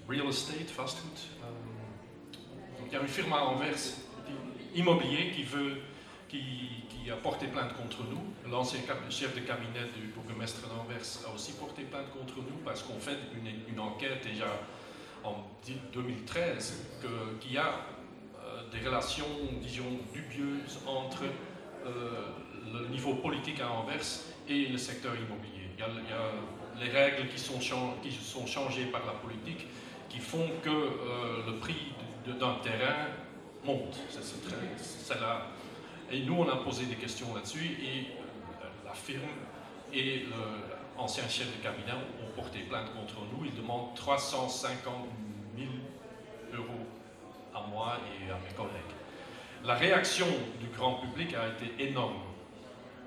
[0.08, 1.12] Real estate, fast food.
[2.78, 3.80] donc il y a une firme à Anvers,
[4.76, 5.78] immobilier, qui veut.
[6.30, 8.50] Qui, a porté plainte contre nous.
[8.50, 8.80] L'ancien
[9.10, 13.18] chef de cabinet du bourgmestre d'Anvers a aussi porté plainte contre nous parce qu'on fait
[13.70, 14.48] une, enquête déjà
[15.24, 15.36] en
[15.94, 17.02] 2013
[17.42, 17.72] qu'il y a euh,
[18.74, 19.26] des relations,
[19.62, 21.24] disons, dubieuses entre
[21.86, 22.26] euh,
[22.74, 24.02] le niveau politique à Anvers
[24.50, 25.70] et le secteur immobilier.
[25.78, 27.60] Il y a, les règles qui sont,
[28.02, 29.68] qui sont changées par la politique
[30.10, 31.94] qui font que euh, le prix
[32.26, 33.08] d'un terrain
[33.64, 34.00] monte.
[34.10, 35.48] C'est la,
[36.12, 39.22] et nous, on a posé des questions là-dessus et euh, la firme
[39.94, 40.26] et
[40.98, 43.46] l'ancien chef de cabinet ont porté plainte contre nous.
[43.46, 45.23] Ils demandent 350 000 euros
[47.56, 48.94] à moi et à mes collègues.
[49.64, 50.28] La réaction
[50.60, 52.20] du grand public a été énorme.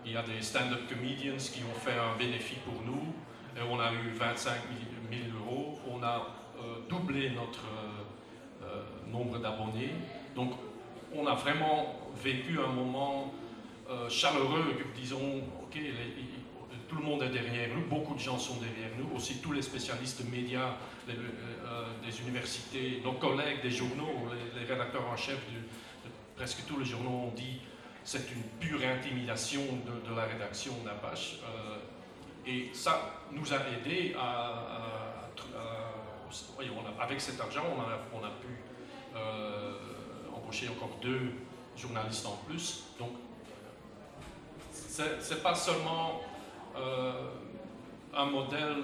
[0.05, 3.12] Il y a des stand-up comedians qui ont fait un bénéfice pour nous.
[3.57, 4.53] Et on a eu 25
[5.11, 5.78] 000 euros.
[5.90, 6.26] On a
[6.59, 7.64] euh, doublé notre
[8.62, 9.90] euh, nombre d'abonnés.
[10.34, 10.53] Donc,
[11.14, 13.32] on a vraiment vécu un moment
[13.90, 15.78] euh, chaleureux, disons, ok,
[16.88, 19.62] tout le monde est derrière nous, beaucoup de gens sont derrière nous, aussi tous les
[19.62, 20.76] spécialistes médias,
[21.09, 25.61] euh, euh, des universités, nos collègues des journaux, les, rédacteurs en chef de,
[26.36, 27.61] presque tous les journaux ont dit
[28.04, 31.38] c'est une pure intimidation de, la rédaction d'Apache.
[32.46, 34.62] et ça nous a aidé à,
[37.00, 37.64] avec cet argent,
[38.12, 38.48] on a, pu
[40.32, 41.32] embaucher encore deux
[41.76, 42.84] journalistes en plus.
[42.98, 43.11] Donc,
[44.72, 46.20] c'est pas seulement
[46.76, 47.12] euh,
[48.14, 48.76] un modèle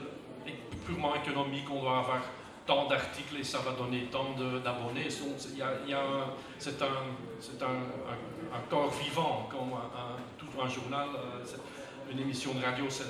[0.87, 2.23] purement économique, on doit avoir
[2.67, 4.31] tant d'articles et ça va donner tant
[4.65, 5.09] d'abonnés.
[5.11, 12.65] C'est un, un, un, corps vivant, comme un, tout un journal, euh, une émission de
[12.65, 13.05] radio ça,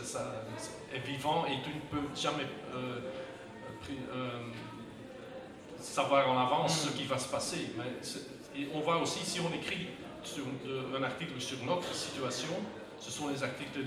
[0.95, 3.01] est vivant et tu ne peux jamais euh,
[5.79, 7.73] savoir en avance ce qui va se passer.
[7.77, 9.89] Mais on voit aussi, si on écrit
[10.23, 10.45] sur
[10.97, 12.55] un article sur notre situation,
[12.99, 13.81] ce sont les articles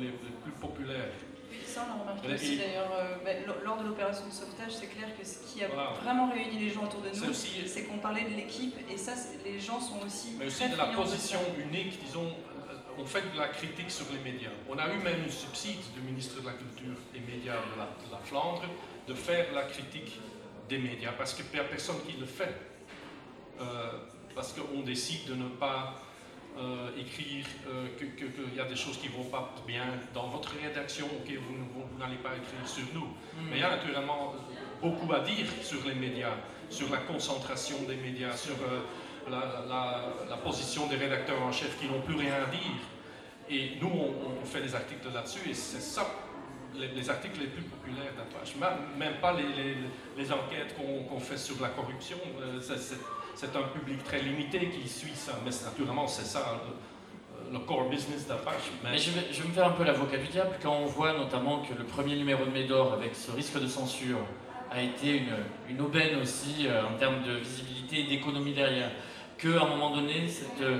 [0.00, 0.08] les,
[0.42, 1.12] plus populaires.
[1.52, 2.90] Oui, ça on l'a remarqué aussi d'ailleurs.
[2.98, 6.58] Euh, ben, lors de l'opération de sauvetage, c'est clair que ce qui a vraiment réuni
[6.58, 9.12] les gens autour de nous, c'est qu'on parlait de l'équipe et ça,
[9.44, 10.32] les gens sont aussi.
[10.38, 14.32] Mais aussi de la position unique, disons, euh, on fait de la critique sur les
[14.32, 14.50] médias.
[14.68, 18.18] On a eu même une subside du ministre de la Culture et Médias de la,
[18.24, 18.62] Flandre
[19.06, 20.18] de faire la critique
[20.68, 22.54] des médias parce qu'il n'y a personne qui le fait.
[23.60, 23.90] Euh,
[24.34, 25.94] parce qu'on décide de ne pas
[26.58, 30.50] euh, écrire euh, qu'il y a des choses qui ne vont pas bien dans votre
[30.62, 33.06] rédaction, ok, vous, vous, n'allez pas écrire sur nous.
[33.06, 33.48] Hmm.
[33.50, 34.34] Mais il y a naturellement
[34.82, 36.34] beaucoup à dire sur les médias,
[36.68, 42.02] sur la concentration des médias, sur euh, la, position des rédacteurs en chef qui n'ont
[42.02, 42.82] plus rien à dire.
[43.48, 46.06] Et nous, on, fait des articles là-dessus, et c'est ça
[46.74, 48.56] les, articles les plus populaires d'Apache.
[48.98, 49.76] Même pas les,
[50.18, 52.18] les, enquêtes qu'on fait sur la corruption
[53.42, 55.32] c'est un public très limité qui suit ça.
[55.44, 56.60] Mais naturellement, c'est ça
[57.50, 58.70] le, core business d'Apache.
[58.84, 61.84] Mais, je, me faire un peu l'avocat du diable quand on voit notamment que le
[61.84, 64.20] premier numéro de Médor, avec ce risque de censure,
[64.70, 65.22] a été
[65.68, 68.90] une, aubaine aussi euh, en termes de visibilité et d'économie derrière.
[69.36, 70.28] Qu'à un moment donné,
[70.62, 70.78] euh,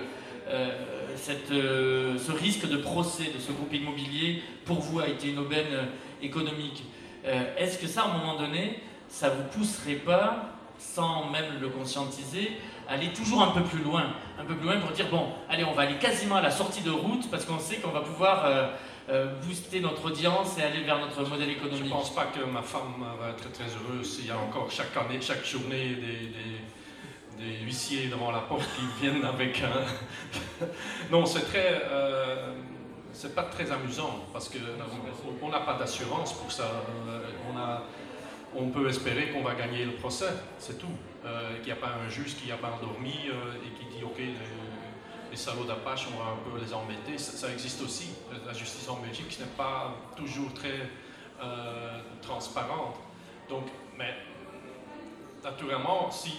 [0.48, 5.88] euh, ce risque de procès de ce groupe immobilier, pour vous, a été une aubaine
[6.22, 6.84] économique.
[7.24, 10.51] Est-ce que ça, à un moment donné, ça vous pousserait pas
[10.94, 12.58] sans même le conscientiser,
[12.88, 14.04] aller toujours un peu plus loin,
[14.38, 16.82] un peu plus loin pour dire bon, allez, on va aller quasiment à la sortie
[16.82, 18.66] de route parce qu'on sait qu'on va pouvoir euh,
[19.10, 21.78] euh, booster notre audience et aller vers notre modèle économique.
[21.78, 24.70] Je ne pense pas que ma femme va être très heureuse s'il y a encore
[24.70, 26.32] chaque année, chaque journée des,
[27.38, 30.66] des, huissiers devant la porte qui viennent avec un.
[31.10, 31.82] non, c'est très.
[31.90, 32.52] Euh,
[33.12, 36.64] c'est pas très amusant parce qu'on n'a pas d'assurance pour ça.
[37.52, 37.82] On a,
[38.54, 40.92] on peut espérer qu'on va gagner le procès, c'est tout.
[41.24, 44.02] Euh, qu'il n'y a pas un juge qui a pas endormi euh, et qui dit
[44.02, 44.18] ok,
[45.30, 47.16] les, salauds d'Apache, on va un peu les embêter.
[47.16, 48.10] Ça, existe aussi.
[48.44, 50.90] La justice en Belgique n'est pas toujours très
[51.42, 52.96] euh, transparente.
[53.48, 53.64] Donc,
[53.96, 54.14] mais
[55.42, 56.32] naturellement, si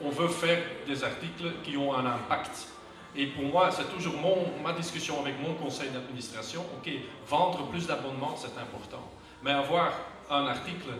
[0.00, 2.68] on veut faire des articles qui ont un impact,
[3.16, 6.90] et pour moi, c'est toujours mon, ma discussion avec mon conseil d'administration, ok,
[7.26, 9.02] vendre plus d'abonnements, c'est important.
[9.42, 9.92] Mais avoir
[10.30, 10.90] un article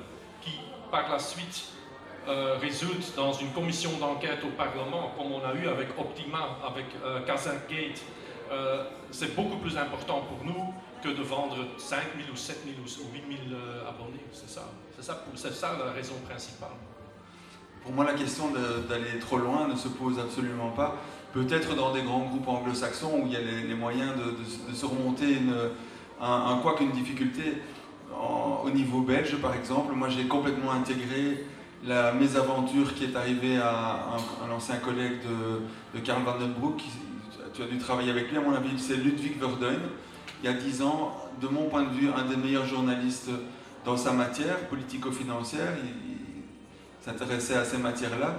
[0.90, 1.64] par la suite,
[2.28, 6.86] euh, résulte dans une commission d'enquête au Parlement, comme on a eu avec Optima, avec
[7.04, 7.70] euh, Kazakh
[8.50, 10.72] euh, c'est beaucoup plus important pour nous
[11.02, 14.24] que de vendre 5 000 ou 7 000 ou 8 000 euh, abonnés.
[14.32, 14.70] C'est ça.
[15.34, 16.70] C'est ça, la raison principale.
[17.82, 18.50] Pour moi, la question
[18.88, 20.96] d'aller trop loin ne se pose absolument pas.
[21.32, 25.34] Peut-être dans des grands groupes anglo-saxons où il y a les, moyens de, de, remonter
[25.34, 25.54] une,
[26.20, 27.62] un, un quoi qu'une difficulté
[28.12, 31.44] au niveau belge, par exemple, moi j'ai complètement intégré
[31.86, 35.18] la mésaventure qui est arrivée à un, ancien collègue
[35.94, 36.82] de, Karl Vandenbroek.
[37.54, 39.80] Tu as dû travailler avec lui, à mon avis, c'est Ludwig Verdeun.
[40.42, 43.30] Il y a dix ans, de mon point de vue, un des meilleurs journalistes
[43.84, 45.74] dans sa matière, politico-financière.
[45.82, 46.08] Il,
[47.00, 48.38] s'intéressait à ces matières-là.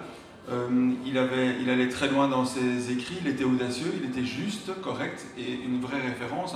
[0.52, 0.68] Euh,
[1.06, 5.54] il, allait très loin dans ses écrits, il était audacieux, il était juste, correct et
[5.54, 6.54] une vraie référence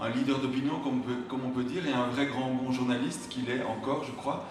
[0.00, 3.62] un leader d'opinion, comme, on peut dire, et un vrai grand bon journaliste qu'il est
[3.62, 4.46] encore, je crois,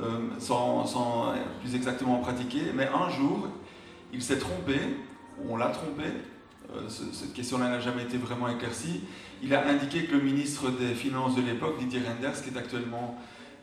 [0.00, 2.72] euh, sans, sans, plus exactement pratiquer.
[2.74, 3.48] Mais un jour,
[4.12, 4.78] il s'est trompé,
[5.48, 6.04] on l'a trompé,
[6.74, 9.02] euh, cette question-là n'a jamais été vraiment éclaircie.
[9.42, 13.16] Il a indiqué que le ministre des Finances de l'époque, Didier Renders, qui est actuellement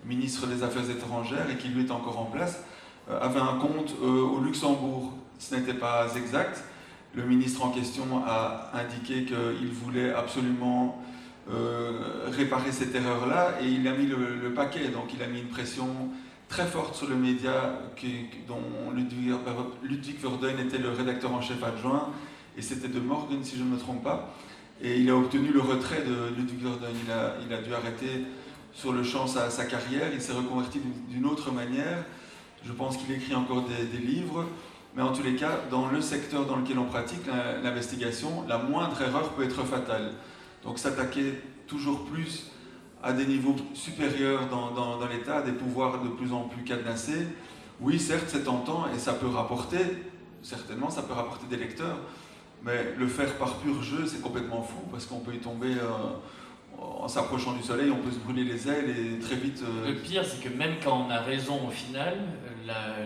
[0.05, 2.63] ministre des Affaires étrangères et qui lui est encore en place,
[3.09, 5.13] euh, avait un compte au Luxembourg.
[5.37, 6.63] Ce n'était pas exact.
[7.13, 11.01] Le ministre en question a indiqué qu'il voulait absolument
[11.51, 15.47] euh, réparer cette erreur-là et il a mis le, paquet, donc il a mis une
[15.47, 15.87] pression
[16.49, 17.79] très forte sur le média
[18.47, 18.61] dont
[18.93, 19.33] Ludwig,
[19.83, 20.17] Ludwig
[20.59, 22.09] était le rédacteur en chef adjoint
[22.57, 24.33] et c'était de Morgan si je ne me trompe pas.
[24.81, 26.89] Et il a obtenu le retrait de Ludwig Verdeun.
[27.47, 28.25] Il a, dû arrêter
[28.73, 32.03] sur le champ sa, carrière, il s'est reconverti d'une autre manière.
[32.65, 34.45] Je pense qu'il écrit encore des, livres,
[34.95, 37.21] mais en tous les cas, dans le secteur dans lequel on pratique
[37.63, 40.11] l'investigation, la moindre erreur peut être fatale.
[40.65, 41.33] Donc s'attaquer
[41.67, 42.51] toujours plus
[43.03, 47.27] à des niveaux supérieurs dans, l'État, des pouvoirs de plus en plus cadenassés,
[47.79, 49.77] oui, certes, c'est tentant et ça peut rapporter,
[50.41, 51.97] certainement, ça peut rapporter des lecteurs,
[52.63, 56.81] mais le faire par pur jeu, c'est complètement fou parce qu'on peut y tomber euh,
[56.81, 59.61] en s'approchant du soleil, on peut se brûler les ailes et très vite.
[59.61, 62.17] Euh, le pire, c'est que même quand on a raison au final,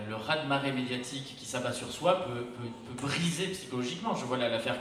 [0.07, 4.15] le raz-de-marée médiatique qui s'abat sur soi peut, peut, briser psychologiquement.
[4.15, 4.77] Je vois l'affaire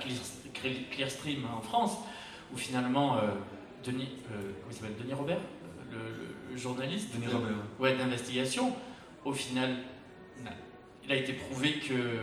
[0.93, 1.97] Clearstream en France
[2.53, 3.21] où finalement euh,
[3.85, 5.41] Denis, euh, comment s'appelle Denis Robert,
[5.91, 7.57] le, journaliste Denis Robert.
[7.79, 8.75] Ouais, d'investigation,
[9.25, 9.77] au final,
[11.05, 12.19] il a été prouvé que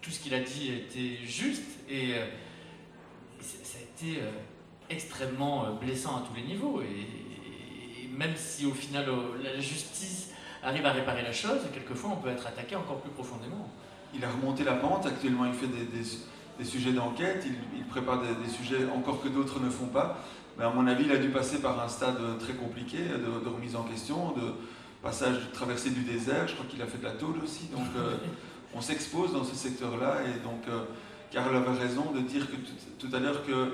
[0.00, 2.14] tout ce qu'il a dit était juste et
[3.40, 4.20] ça a été
[4.90, 6.82] extrêmement blessant à tous les niveaux.
[6.82, 9.06] Et, même si au final
[9.42, 10.30] la justice
[10.62, 13.70] arrive à réparer la chose, quelquefois on peut être attaqué encore plus profondément.
[14.14, 16.04] Il a remonté la pente, actuellement il fait des, des,
[16.64, 20.18] sujets d'enquête, il, prépare des, des, sujets encore que d'autres ne font pas.
[20.60, 23.76] Mais à mon avis, il a dû passer par un stade très compliqué de, remise
[23.76, 24.52] en question, de
[25.02, 26.46] passage, de traversée du désert.
[26.48, 27.68] Je crois qu'il a fait de la tôle aussi.
[27.68, 28.16] Donc euh,
[28.74, 30.18] on s'expose dans ce secteur-là.
[30.26, 30.84] Et donc, euh,
[31.30, 32.56] Karl avait raison de dire que
[32.98, 33.72] tout, à l'heure que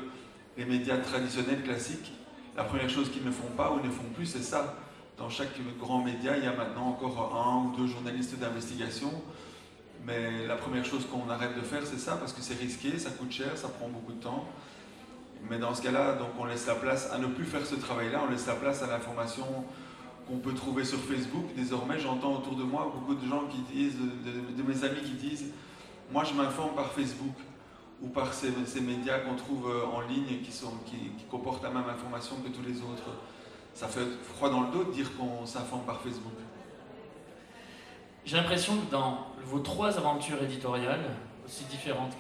[0.57, 2.13] les médias traditionnels, classiques,
[2.57, 4.77] la première chose qu'ils ne font pas ou ne font plus, c'est ça.
[5.19, 9.11] Dans chaque grand média, il y a maintenant encore un ou deux journalistes d'investigation.
[10.07, 13.11] Mais la première chose qu'on arrête de faire, c'est ça, parce que c'est risqué, ça
[13.11, 14.47] coûte cher, ça prend beaucoup de temps.
[15.51, 18.23] Mais dans ce cas-là, donc on laisse la place à ne plus faire ce travail-là,
[18.27, 19.47] on laisse la place à l'information
[20.29, 21.47] qu'on peut trouver sur Facebook.
[21.57, 25.47] Désormais, j'entends autour de moi beaucoup de gens qui disent, de, mes amis qui disent,
[26.13, 27.35] moi je m'informe par Facebook
[28.01, 30.53] ou par ces, médias qu'on trouve euh, en ligne qui,
[31.29, 33.11] comportent la même information que tous les autres.
[33.75, 36.33] Ça fait froid dans le dos de dire qu'on s'informe par Facebook.
[38.27, 41.05] J'ai l'impression que dans vos trois aventures éditoriales,
[41.47, 42.13] aussi différentes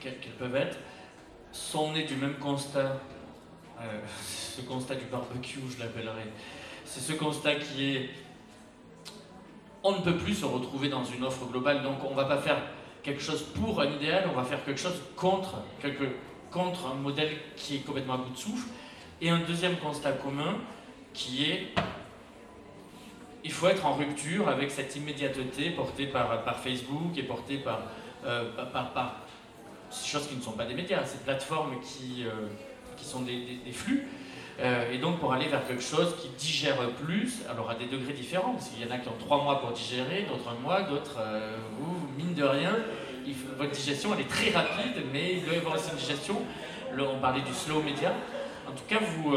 [0.00, 0.78] qu'elles peuvent être,
[1.52, 2.98] sont nés du même constat,
[3.78, 6.32] euh, ce constat du barbecue, je l'appellerai.
[6.86, 8.10] C'est ce constat qui est
[9.84, 12.38] on ne peut plus se retrouver dans une offre globale, donc on ne va pas
[12.38, 12.62] faire
[13.02, 16.04] quelque chose pour un idéal, on va faire quelque chose contre, quelque,
[16.52, 18.68] contre un modèle qui est complètement à bout de souffle.
[19.20, 20.56] Et un deuxième constat commun
[21.12, 21.74] qui est
[23.44, 27.80] il faut être en rupture avec cette immédiateté portée par, Facebook et portée par,
[28.24, 29.16] euh, par,
[29.90, 32.48] ces choses qui ne sont pas des médias, ces plateformes qui, euh,
[32.96, 34.06] qui sont des, flux.
[34.60, 38.12] Euh, et donc pour aller vers quelque chose qui digère plus, alors à des degrés
[38.12, 40.82] différents, parce qu'il y en a qui ont trois mois pour digérer, d'autres un mois,
[40.82, 41.18] d'autres,
[41.78, 42.76] vous, mine de rien,
[43.58, 46.42] votre digestion elle est très rapide, mais il doit y avoir aussi une digestion.
[46.96, 48.12] Là, on parlait du slow média.
[48.68, 49.34] En tout cas, vous,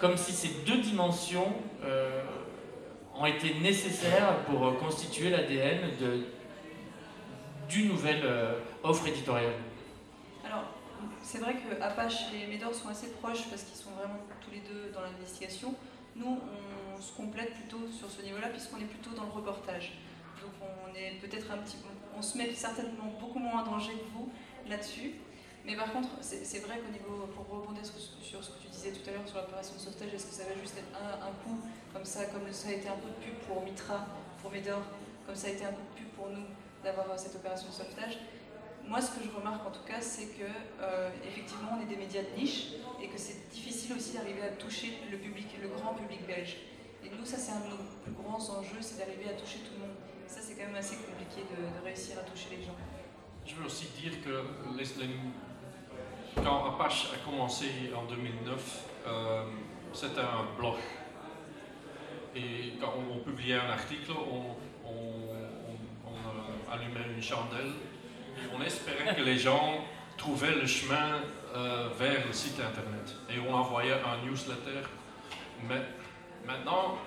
[0.00, 1.52] comme si ces deux dimensions
[3.20, 5.90] ont été nécessaires pour constituer l'ADN
[7.68, 9.52] d'une nouvelle euh, offre éditoriale
[10.44, 10.64] Alors,
[11.22, 14.60] c'est vrai que Apache et Médor sont assez proches parce qu'ils sont vraiment tous les
[14.60, 15.74] deux dans l'investigation.
[16.16, 16.38] Nous,
[16.96, 19.92] on se complète plutôt sur ce niveau-là puisqu'on est plutôt dans le reportage.
[20.40, 21.76] Donc on est peut-être un petit
[22.16, 24.30] on se met certainement beaucoup moins en danger que vous
[24.68, 25.12] là-dessus.
[25.70, 29.08] Mais par contre, c'est vrai qu'au niveau, pour rebondir sur, ce que tu disais tout
[29.08, 31.62] à l'heure sur l'opération de sauvetage, est-ce que ça va juste être un, coup
[31.94, 34.04] comme ça, comme ça a été un peu de pub pour Mitra,
[34.42, 34.82] pour Médor,
[35.24, 36.42] comme ça a été un peu de pub pour nous
[36.82, 38.18] d'avoir cette opération de sauvetage?
[38.82, 40.50] Moi, ce que je remarque en tout cas, c'est que
[40.82, 44.50] euh, effectivement, on est des médias de niche et que c'est difficile aussi d'arriver à
[44.58, 46.56] toucher le public, le grand public belge.
[47.06, 49.78] Et nous, ça, c'est un de nos plus grands enjeux, c'est d'arriver à toucher tout
[49.78, 49.96] le monde.
[50.26, 52.74] Ça, c'est quand même assez compliqué de, réussir à toucher les gens.
[53.46, 54.42] Je veux aussi dire que
[54.76, 54.84] les,
[56.36, 57.66] quand Apache a commencé
[57.96, 59.42] en 2009, euh,
[59.92, 60.76] c'était un blog.
[62.34, 64.56] Et quand on, publiait un article, on,
[66.72, 67.72] allumait une chandelle
[68.54, 69.84] on espérait que les gens
[70.16, 71.20] trouvaient le chemin
[71.54, 73.16] euh, vers le site internet.
[73.28, 74.80] Et on envoyait un newsletter.
[75.68, 75.80] Mais
[76.46, 76.98] maintenant,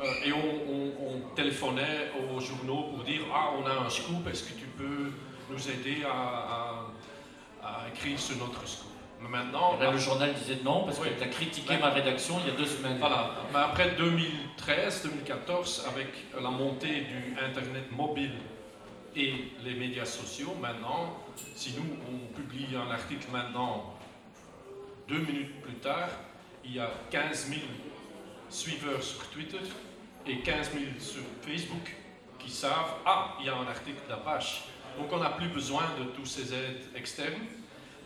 [0.00, 4.58] euh, et on, téléphonait aux journaux pour dire Ah, on a un scoop, est-ce que
[4.58, 5.12] tu peux
[5.50, 6.81] nous aider à
[7.92, 8.88] écrire sur notre scoop.
[9.20, 9.78] Mais maintenant.
[9.78, 12.66] le journal disait non parce que tu as critiqué ma rédaction il y a deux
[12.66, 12.98] semaines.
[12.98, 13.30] Voilà.
[13.52, 16.08] Mais après 2013-2014, avec
[16.40, 18.32] la montée du Internet mobile
[19.14, 21.16] et les médias sociaux, maintenant,
[21.54, 23.94] si nous on publie un article maintenant,
[25.08, 26.08] deux minutes plus tard,
[26.64, 27.60] il y a 15 000
[28.48, 29.60] suiveurs sur Twitter
[30.26, 31.96] et 15 000 sur Facebook
[32.38, 34.64] qui savent Ah, il y a un article d'Apache
[34.98, 37.46] donc on n'a plus besoin de tous ces aides externes.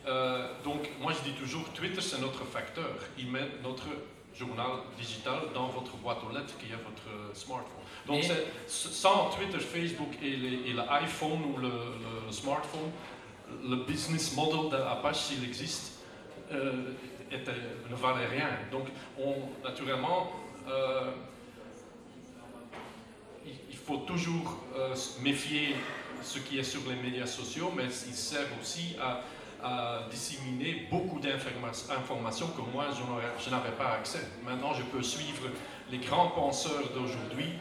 [0.07, 2.97] Euh, donc moi je dis toujours, Twitter c'est notre facteur.
[3.19, 3.87] Il met notre
[4.35, 7.83] journal digital dans votre boîte aux lettres qui est votre smartphone.
[8.07, 8.23] Donc
[8.67, 11.71] sans Twitter, Facebook et, l'iPhone ou le,
[12.31, 12.91] smartphone,
[13.69, 16.01] le business model d'Apache, s'il existe,
[16.53, 16.93] euh,
[17.33, 18.49] ne valait rien.
[18.71, 18.87] Donc
[19.19, 19.35] on,
[19.67, 20.33] naturellement,
[20.69, 21.11] euh,
[23.45, 24.59] il, faut toujours
[24.95, 25.77] se méfier
[26.23, 29.23] ce qui est sur les médias sociaux, mais ils servent aussi à,
[30.11, 32.87] disséminer beaucoup d'informations que moi,
[33.45, 34.21] je n'avais pas accès.
[34.45, 35.49] Maintenant, je peux suivre
[35.91, 37.53] les grands penseurs d'aujourd'hui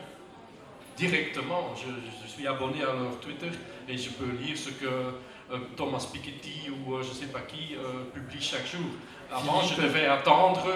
[0.98, 1.74] directement.
[1.76, 3.50] Je, suis abonné à leur Twitter
[3.88, 7.42] et je peux lire ce que euh, Thomas Piketty ou euh, je ne sais pas
[7.42, 8.86] qui euh, publie chaque jour.
[9.32, 10.68] Avant, je devais attendre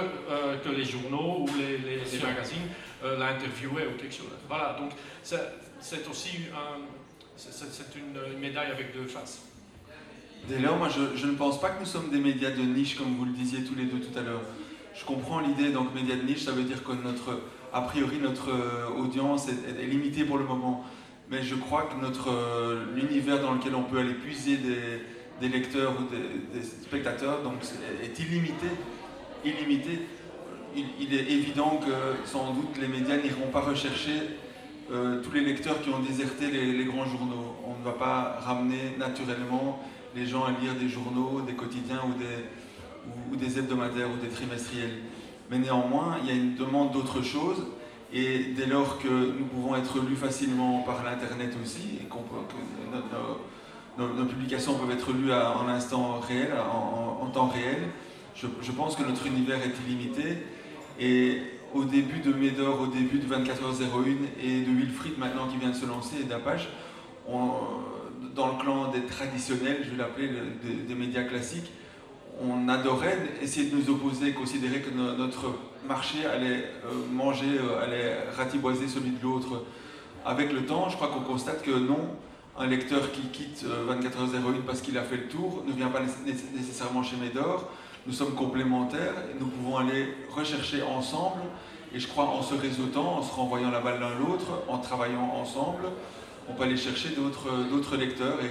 [0.63, 2.67] que les journaux ou les, les magazines
[3.03, 4.31] l'interviewaient ou quelque chose.
[4.47, 6.79] Voilà, donc c'est aussi un
[7.39, 9.41] c'est une, médaille avec deux faces.
[10.47, 13.15] Dès lors, moi je, ne pense pas que nous sommes des médias de niche comme
[13.15, 14.41] vous le disiez tous les deux tout à l'heure.
[14.93, 17.39] Je comprends l'idée, donc médias de niche, ça veut dire que notre,
[17.71, 18.49] a priori notre
[18.97, 20.83] audience est, limitée pour le moment.
[21.29, 22.29] Mais je crois que notre
[22.95, 27.61] l'univers dans lequel on peut aller puiser des, lecteurs ou des, spectateurs, donc
[28.03, 28.67] est illimité.
[29.45, 30.07] illimité.
[30.75, 34.11] Il, est évident que sans doute les médias n'iront pas rechercher
[34.91, 37.55] euh, tous les lecteurs qui ont déserté les, grands journaux.
[37.65, 39.83] On ne va pas ramener naturellement
[40.15, 44.29] les gens à lire des journaux, des quotidiens ou des, ou, des hebdomadaires ou des
[44.29, 44.97] trimestriels.
[45.51, 47.67] Mais néanmoins, il y a une demande d'autre chose.
[48.11, 52.15] Et dès lors que nous pouvons être lus facilement par l'Internet aussi, et que
[54.01, 57.89] nos, publications peuvent être lues en instant réel, en, temps réel.
[58.33, 60.37] Je, pense que notre univers est illimité.
[60.99, 61.41] Et
[61.73, 65.75] au début de Médor, au début de 24h01 et de Wilfried maintenant qui vient de
[65.75, 66.67] se lancer et d'Apache,
[67.27, 70.29] dans le clan des traditionnels, je vais l'appeler,
[70.87, 71.71] des, médias classiques,
[72.41, 75.53] on adorait essayer de nous opposer, considérer que notre
[75.87, 79.65] marché allait euh, manger, euh, allait ratiboiser celui de l'autre.
[80.25, 82.15] Avec le temps, je crois qu'on constate que non,
[82.57, 85.87] un lecteur qui quitte 24 h 01 parce qu'il a fait le tour ne vient
[85.89, 86.01] pas
[86.55, 87.69] nécessairement chez Médor.
[88.09, 91.41] Nous sommes complémentaires nous pouvons aller rechercher ensemble.
[91.93, 95.31] Et je crois en se réseautant, en se renvoyant la balle l'un l'autre, en travaillant
[95.39, 95.83] ensemble,
[96.49, 98.49] on peut aller chercher d'autres lecteurs et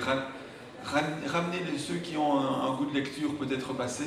[0.84, 4.04] ramener ceux qui ont un, goût de lecture peut-être passé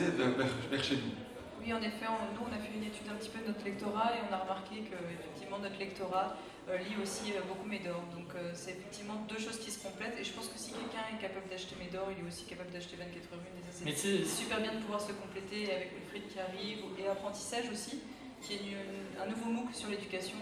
[0.72, 1.31] vers, chez nous.
[1.64, 4.18] Oui, en effet, nous on a fait une étude un petit peu de notre lectorat
[4.18, 6.36] et on a remarqué que effectivement notre lectorat
[6.70, 8.02] euh, lit aussi euh, beaucoup Médor.
[8.18, 10.18] Donc euh, c'est effectivement deux choses qui se complètent.
[10.20, 12.98] Et je pense que si quelqu'un est capable d'acheter Médor, il est aussi capable d'acheter
[12.98, 13.46] 24 heures
[13.86, 18.02] Et c'est super bien de pouvoir se compléter avec Wilfried qui arrive et apprentissage aussi,
[18.42, 18.78] qui est
[19.22, 20.38] un nouveau MOOC sur l'éducation.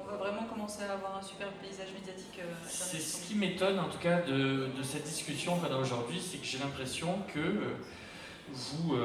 [0.00, 2.40] On va vraiment commencer à avoir un super paysage médiatique.
[2.66, 6.44] c'est ce qui m'étonne en tout cas de, cette discussion qu'on a aujourd'hui, c'est que
[6.44, 7.72] j'ai l'impression que
[8.52, 8.96] vous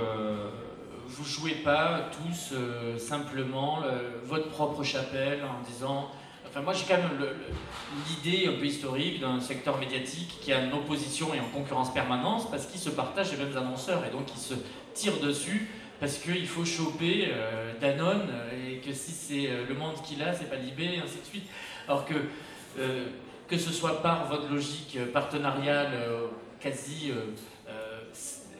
[1.09, 2.53] vous jouez pas tous
[2.97, 3.83] simplement
[4.25, 6.09] votre propre chapelle en disant
[6.49, 7.11] Enfin, moi, j'ai quand même
[8.07, 12.49] l'idée un peu historique d'un secteur médiatique qui est en opposition et en concurrence permanente
[12.49, 14.55] parce qu'ils se partagent les mêmes annonceurs et donc ils se
[14.95, 20.01] tirent dessus parce qu'il faut choper euh, Danone et que si c'est euh, Le Monde
[20.03, 21.47] qui l'a, c'est pas Libé, et ainsi de suite.
[21.87, 22.15] Alors que,
[22.79, 23.05] euh,
[23.47, 25.91] que ce soit par votre logique partenariale
[26.59, 27.11] quasi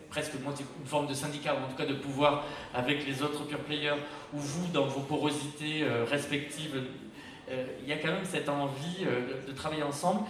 [0.10, 3.60] presque une forme de syndicat, ou en tout cas de pouvoir avec les autres pure
[3.60, 4.00] players,
[4.34, 6.82] ou vous, dans vos porosités respectives,
[7.52, 10.22] euh, il y a quand même cette envie euh, de, travailler ensemble.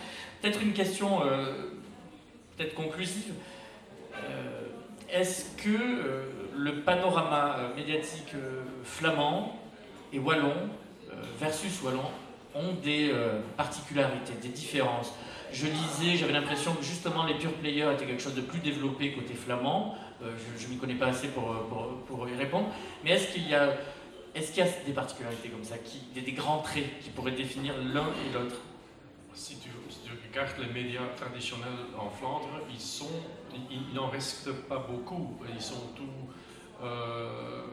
[0.41, 1.71] Peut-être une question euh,
[2.55, 3.33] peut-être conclusive.
[5.09, 6.25] Est-ce que
[6.55, 8.33] le panorama médiatique
[8.83, 9.59] flamand
[10.13, 10.69] et wallon
[11.39, 12.03] versus wallon
[12.53, 13.11] ont des
[13.55, 15.13] particularités, des différences.
[15.51, 19.13] Je lisais, j'avais l'impression que justement les pure players étaient quelque chose de plus développé
[19.13, 19.95] côté flamand.
[20.21, 22.67] je ne m'y connais pas assez pour, pour, pour y répondre.
[23.03, 23.73] Mais est-ce qu'il y a
[24.35, 28.07] est-ce y a des particularités comme ça, qui, des, grands traits qui pourraient définir l'un
[28.07, 28.55] et l'autre?
[29.33, 29.69] Si tu,
[30.29, 33.09] regardes les médias traditionnels en Flandre, ils sont,
[33.71, 35.37] il n'en reste pas beaucoup.
[35.53, 36.83] Ils sont tous.
[36.83, 37.63] Euh,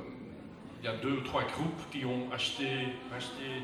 [0.80, 2.66] il y a deux ou trois groupes qui ont acheté,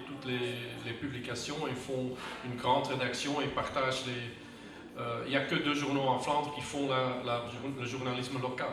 [0.06, 2.10] toutes les, publications et font
[2.44, 5.00] une grande rédaction et partagent les.
[5.00, 8.68] Euh, il n'y a que deux journaux en Flandre qui font le journalisme local.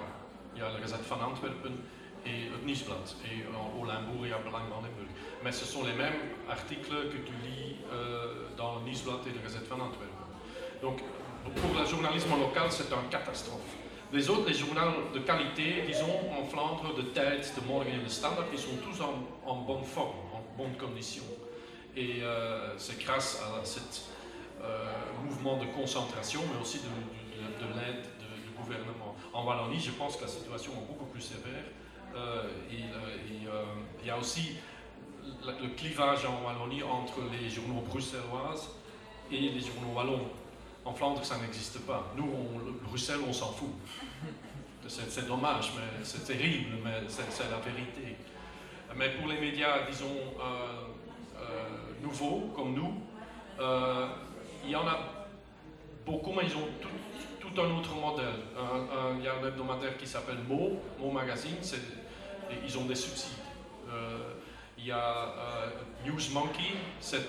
[0.56, 1.74] Il y a le Gazette van Antwerpen
[2.26, 3.46] et het Nieuwsblad et
[3.80, 5.10] au Limbourg et à Belang van Limburg.
[5.44, 6.20] Mais ce sont les mêmes
[6.50, 10.28] articles que tu lis euh, dans le Nieuwsblad et le Gazette van Antwerpen.
[10.82, 11.02] Donc
[11.44, 13.79] pour le journalisme local, c'est une catastrophe.
[14.12, 18.10] Les autres, les journaux de qualité, disons en Flandre, de Tijd, de Morgen et de
[18.10, 21.24] Standard, ils sont tous en, bonne forme, en bonne condition.
[21.96, 23.80] Et euh, c'est grâce à ce
[24.64, 24.86] euh,
[25.24, 28.08] mouvement de concentration, mais aussi de, de l'aide
[28.44, 29.16] du gouvernement.
[29.32, 31.66] En Wallonie, je pense que la situation est beaucoup plus sévère.
[32.16, 34.56] Euh, il y a aussi
[35.46, 38.72] le, clivage en Wallonie entre les journaux bruxelloises
[39.32, 40.30] et les journaux wallons.
[40.90, 42.12] En Flandre, ça n'existe pas.
[42.18, 43.70] Nous, on, Bruxelles, on s'en fout.
[44.88, 48.16] C'est dommage, mais c'est terrible, mais c'est la vérité.
[48.96, 50.16] Mais pour les médias, disons,
[52.02, 52.96] nouveaux, comme nous,
[54.66, 55.28] il y en a
[56.04, 56.90] beaucoup, mais ils ont tout,
[57.40, 58.40] tout un autre modèle.
[59.20, 61.58] il y a un hebdomadaire qui s'appelle Mo, Mo Magazine,
[62.66, 63.38] ils ont des subsides.
[63.92, 64.18] Euh,
[64.78, 65.70] il y a euh,
[66.08, 66.74] News Monkey,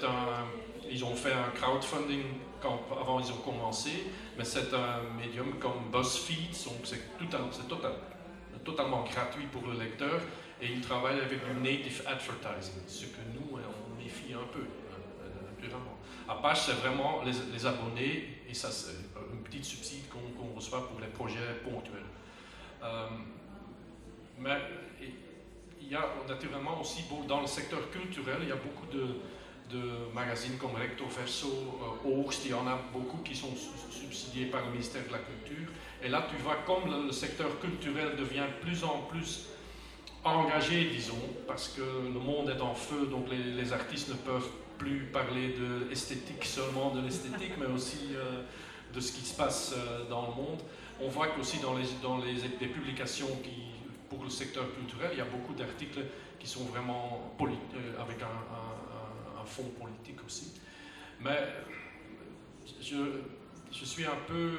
[0.03, 0.47] un,
[0.91, 2.23] ils ont fait un crowdfunding
[2.69, 3.91] avant ils ont commencé,
[4.37, 7.93] mais c'est un médium comme BuzzFeed, c'est total,
[8.65, 10.21] totalement gratuit pour le lecteur
[10.61, 14.65] et ils travaillent avec du native advertising, ce que nous on méfie un peu,
[15.51, 15.97] naturellement.
[16.29, 18.95] Apache, c'est vraiment les, abonnés, et ça, c'est
[19.33, 22.03] une petite subside qu'on reçoit pour les projets ponctuels.
[22.83, 23.09] Euh,
[24.39, 24.59] mais
[25.81, 29.07] il y a naturellement aussi, dans le secteur culturel, il y a beaucoup de,
[29.73, 31.49] de magazines comme Recto Verso,
[32.05, 33.55] euh, il y en a beaucoup qui sont
[33.91, 35.69] subsidiés par le ministère de la Culture.
[36.03, 39.47] Et là, tu vois comme le, secteur culturel devient plus en plus
[40.25, 44.49] engagé, disons, parce que le monde est en feu, donc les, artistes ne peuvent
[44.79, 48.43] plus parler de l'esthétique seulement de l'esthétique, mais aussi euh,
[48.95, 50.61] de ce qui se passe euh, dans le monde.
[51.01, 53.71] On voit qu'aussi dans les, dans les, publications qui,
[54.09, 56.01] pour le secteur culturel, il y a beaucoup d'articles
[56.39, 58.27] qui sont vraiment euh, avec un,
[59.51, 60.53] fond politique aussi.
[61.21, 61.49] Mais
[62.81, 62.97] je,
[63.73, 64.59] je suis un peu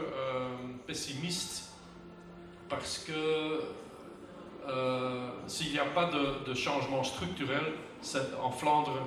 [0.85, 1.71] pessimiste
[2.69, 3.61] parce que
[4.67, 6.09] euh, s'il n'y a pas
[6.45, 7.73] de, changement structurel,
[8.41, 8.97] en Flandre,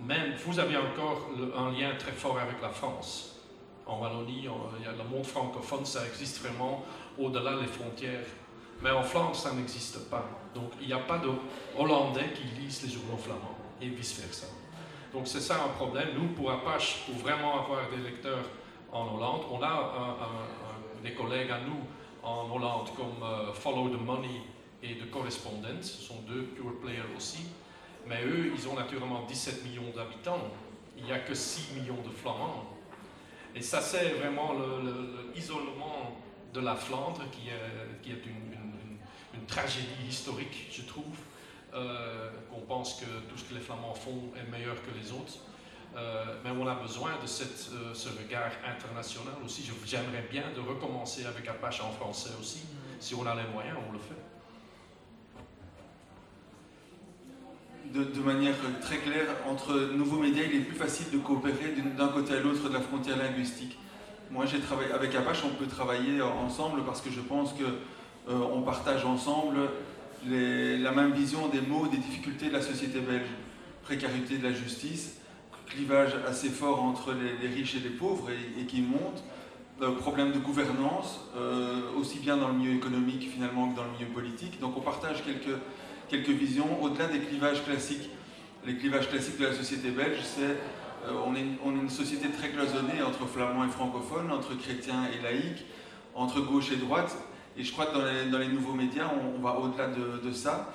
[0.00, 3.40] même, vous avez encore un lien très fort avec la France.
[3.86, 6.84] En Wallonie, le monde francophone, ça existe vraiment
[7.18, 8.26] au-delà des frontières.
[8.82, 10.28] Mais en Flandre, ça n'existe pas.
[10.54, 11.30] Donc, il n'y a pas de
[11.78, 14.46] Hollandais qui lisent les journaux flamands et vice-versa.
[15.16, 16.08] Donc, c'est ça un problème.
[16.14, 18.44] Nous, pour Apache, pour vraiment avoir des lecteurs
[18.92, 20.28] en Hollande, on a
[21.02, 21.80] des collègues à nous
[22.22, 24.42] en Hollande comme euh, Follow the Money
[24.82, 27.46] et de correspondants, ce sont deux pure players aussi,
[28.06, 30.50] mais eux, ils ont naturellement 17 millions d'habitants,
[30.98, 32.66] il n'y a que 6 millions de Flamands.
[33.54, 34.52] Et ça, c'est vraiment
[35.34, 36.20] l'isolement
[36.52, 41.16] de la Flandre qui est, une, tragédie historique, je trouve,
[41.74, 45.38] euh, qu'on pense que tout ce que les Flamands font est meilleur que les autres.
[45.96, 49.70] Euh, mais on a besoin de cette, euh, ce regard international aussi.
[49.86, 52.64] J'aimerais bien de recommencer avec Apache en français aussi.
[53.00, 54.14] Si on a les moyens, on le fait.
[57.94, 62.34] de, manière très claire, entre nouveaux médias, il est plus facile de coopérer d'un côté
[62.34, 63.78] à l'autre de la frontière linguistique.
[64.30, 68.40] Moi, j'ai travaillé avec Apache, on peut travailler ensemble parce que je pense que euh,
[68.52, 69.58] on partage ensemble
[70.28, 73.28] la même vision des mots, des difficultés de la société belge.
[73.82, 75.18] Précarité de la justice,
[75.66, 79.22] clivage assez fort entre les, riches et les pauvres et, qui monte,
[79.80, 83.90] euh, problème de gouvernance, euh, aussi bien dans le milieu économique finalement que dans le
[83.90, 84.58] milieu politique.
[84.58, 85.56] Donc on partage quelques
[86.08, 88.10] quelques visions au-delà des clivages classiques.
[88.66, 90.56] Les clivages classiques de la société belge, c'est
[91.06, 95.04] euh, on, est, on est une société très cloisonnée entre flamands et francophones, entre chrétiens
[95.12, 95.64] et laïcs,
[96.14, 97.16] entre gauche et droite.
[97.58, 100.72] Et je crois que dans les, nouveaux médias, on, va au-delà de, ça.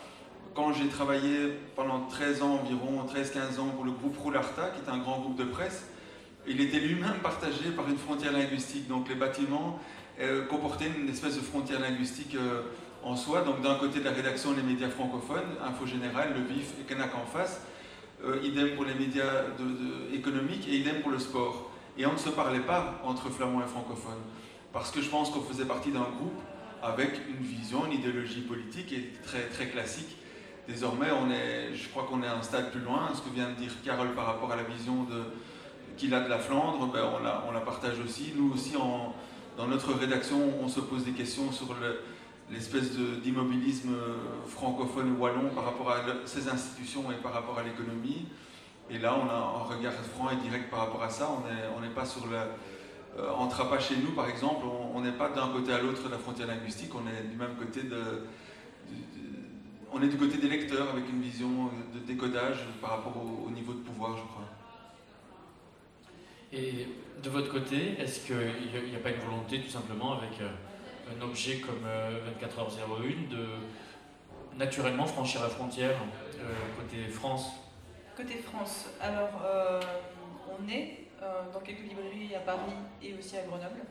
[0.56, 4.92] Quand j'ai travaillé pendant 13 ans environ, 13-15 ans pour le groupe Roularta, qui est
[4.92, 5.86] un grand groupe de presse,
[6.48, 8.88] il était lui-même partagé par une frontière linguistique.
[8.88, 9.80] Donc les bâtiments
[10.20, 12.64] euh, comportaient une espèce de frontière linguistique euh,
[13.04, 13.42] en soi.
[13.42, 17.26] Donc d'un côté la rédaction, les médias francophones, Info Général, Le Vif et Kanak en
[17.26, 17.62] face.
[18.26, 19.46] Euh, idem pour les médias
[20.14, 21.70] économiques et idem pour le sport.
[21.98, 24.22] Et on ne se parlait pas entre flamands et francophones.
[24.74, 26.42] Parce que je pense qu'on faisait partie d'un groupe
[26.82, 30.18] avec une vision, une idéologie politique et très, très classique.
[30.68, 33.10] Désormais, on est, je crois qu'on est à un stade plus loin.
[33.14, 35.08] Ce que vient de dire Carole par rapport à la vision
[35.98, 37.04] qu'il a de la Flandre, ben
[37.48, 38.34] on, la, partage aussi.
[38.36, 42.00] Nous aussi, dans notre rédaction, on se pose des questions sur le,
[42.52, 42.92] l'espèce
[43.24, 43.96] d'immobilisme
[44.48, 48.26] francophone wallon par rapport à ces institutions et par rapport à l'économie.
[48.90, 51.30] Et là, on a un regard franc et direct par rapport à ça.
[51.78, 52.48] On n'est pas sur la.
[53.18, 56.10] Euh, entre pas chez nous, par exemple, on n'est pas d'un côté à l'autre de
[56.10, 58.26] la frontière linguistique, on est du même côté de,
[59.94, 63.74] on est du côté des lecteurs avec une vision de décodage par rapport au, niveau
[63.74, 64.48] de pouvoir, je crois.
[66.54, 66.88] Et
[67.22, 70.50] de votre côté, est-ce qu'il n'y a, pas une volonté tout simplement avec euh,
[71.18, 71.86] un objet comme
[72.42, 75.98] 24h01 euh, de naturellement franchir la frontière
[76.40, 77.52] euh, côté France?
[78.16, 79.82] Côté France, alors euh,
[80.50, 81.01] on est
[81.54, 83.82] dans quelques librairies à Paris et aussi à Grenoble,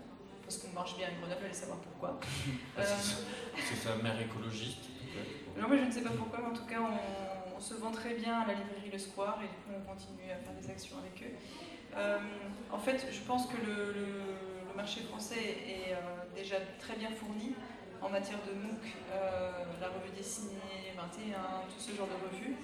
[0.42, 2.18] parce qu'on marche bien à Grenoble, allez savoir pourquoi.
[2.76, 4.88] c'est sa mère écologiste
[5.56, 8.14] Non, mais je ne sais pas pourquoi, mais en tout cas, on, se vend très
[8.14, 10.96] bien à la librairie Le Square et du coup, on continue à faire des actions
[10.98, 11.36] avec eux.
[12.72, 13.94] en fait, je pense que le
[14.70, 17.54] le marché français est euh, déjà très bien fourni
[18.00, 18.80] en matière de MOOC,
[19.12, 19.50] euh,
[19.80, 22.56] la revue dessinée 21, tout ce genre de revues.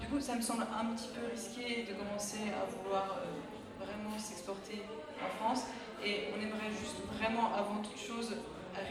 [0.00, 3.55] Du coup, ça me semble un petit peu risqué de commencer à vouloir euh,
[4.18, 4.82] s'exporter
[5.22, 5.64] en France.
[6.04, 8.36] Et on aimerait juste vraiment, avant toute chose,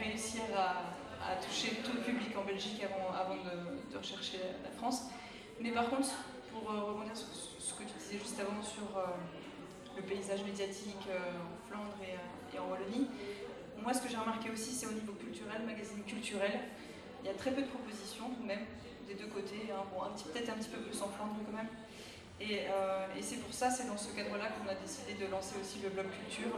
[0.02, 5.04] réussir à, toucher tout le public en Belgique avant, de, rechercher la, France.
[5.60, 6.10] Mais par contre,
[6.52, 8.86] pour rebondir sur ce que tu disais juste avant sur
[9.96, 11.96] le paysage médiatique en Flandre
[12.54, 13.08] et en Wallonie.
[13.82, 16.60] Moi, ce que j'ai remarqué aussi, c'est au niveau culturel, magazine culturel.
[17.22, 18.66] Il y a très peu de propositions, même,
[19.06, 19.70] des deux côtés.
[19.70, 19.82] Hein.
[20.32, 21.68] Peut-être un petit peu plus en Flandre quand même.
[22.40, 25.56] Et, euh, et c'est pour ça, c'est dans ce cadre-là qu'on a décidé de lancer
[25.60, 26.52] aussi le blog culture,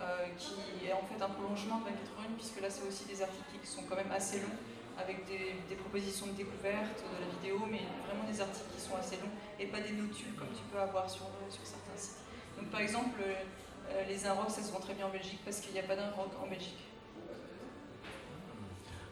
[0.00, 3.22] euh, qui est en fait un prolongement de 24 heures, puisque là c'est aussi des
[3.22, 4.58] articles qui sont quand même assez longs,
[4.98, 9.16] avec des, propositions de découverte, de la vidéo, mais vraiment des articles qui sont assez
[9.16, 12.20] longs et pas des notules comme tu peux avoir sur, sur certains sites.
[12.58, 15.72] Donc par exemple, euh, les Inrocks, ça se vend très bien en Belgique parce qu'il
[15.72, 16.89] n'y a pas d'Inrock en Belgique.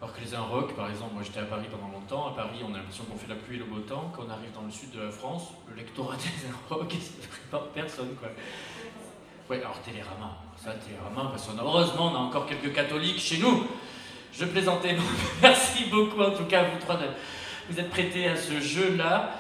[0.01, 2.73] Alors que les Inrocks, par exemple, moi j'étais à Paris pendant longtemps, à Paris on
[2.73, 4.71] a l'impression qu'on fait la pluie et le beau temps, quand on arrive dans le
[4.71, 8.29] sud de la France, le lectorat des Inrocks, c'est pas personne quoi.
[9.51, 13.67] Ouais, alors Télérama, ça Télérama, parce qu'on heureusement on a encore quelques catholiques chez nous.
[14.33, 14.97] Je plaisantais,
[15.43, 17.01] merci beaucoup en tout cas vous trois,
[17.69, 19.38] vous êtes prêtés à ce jeu-là.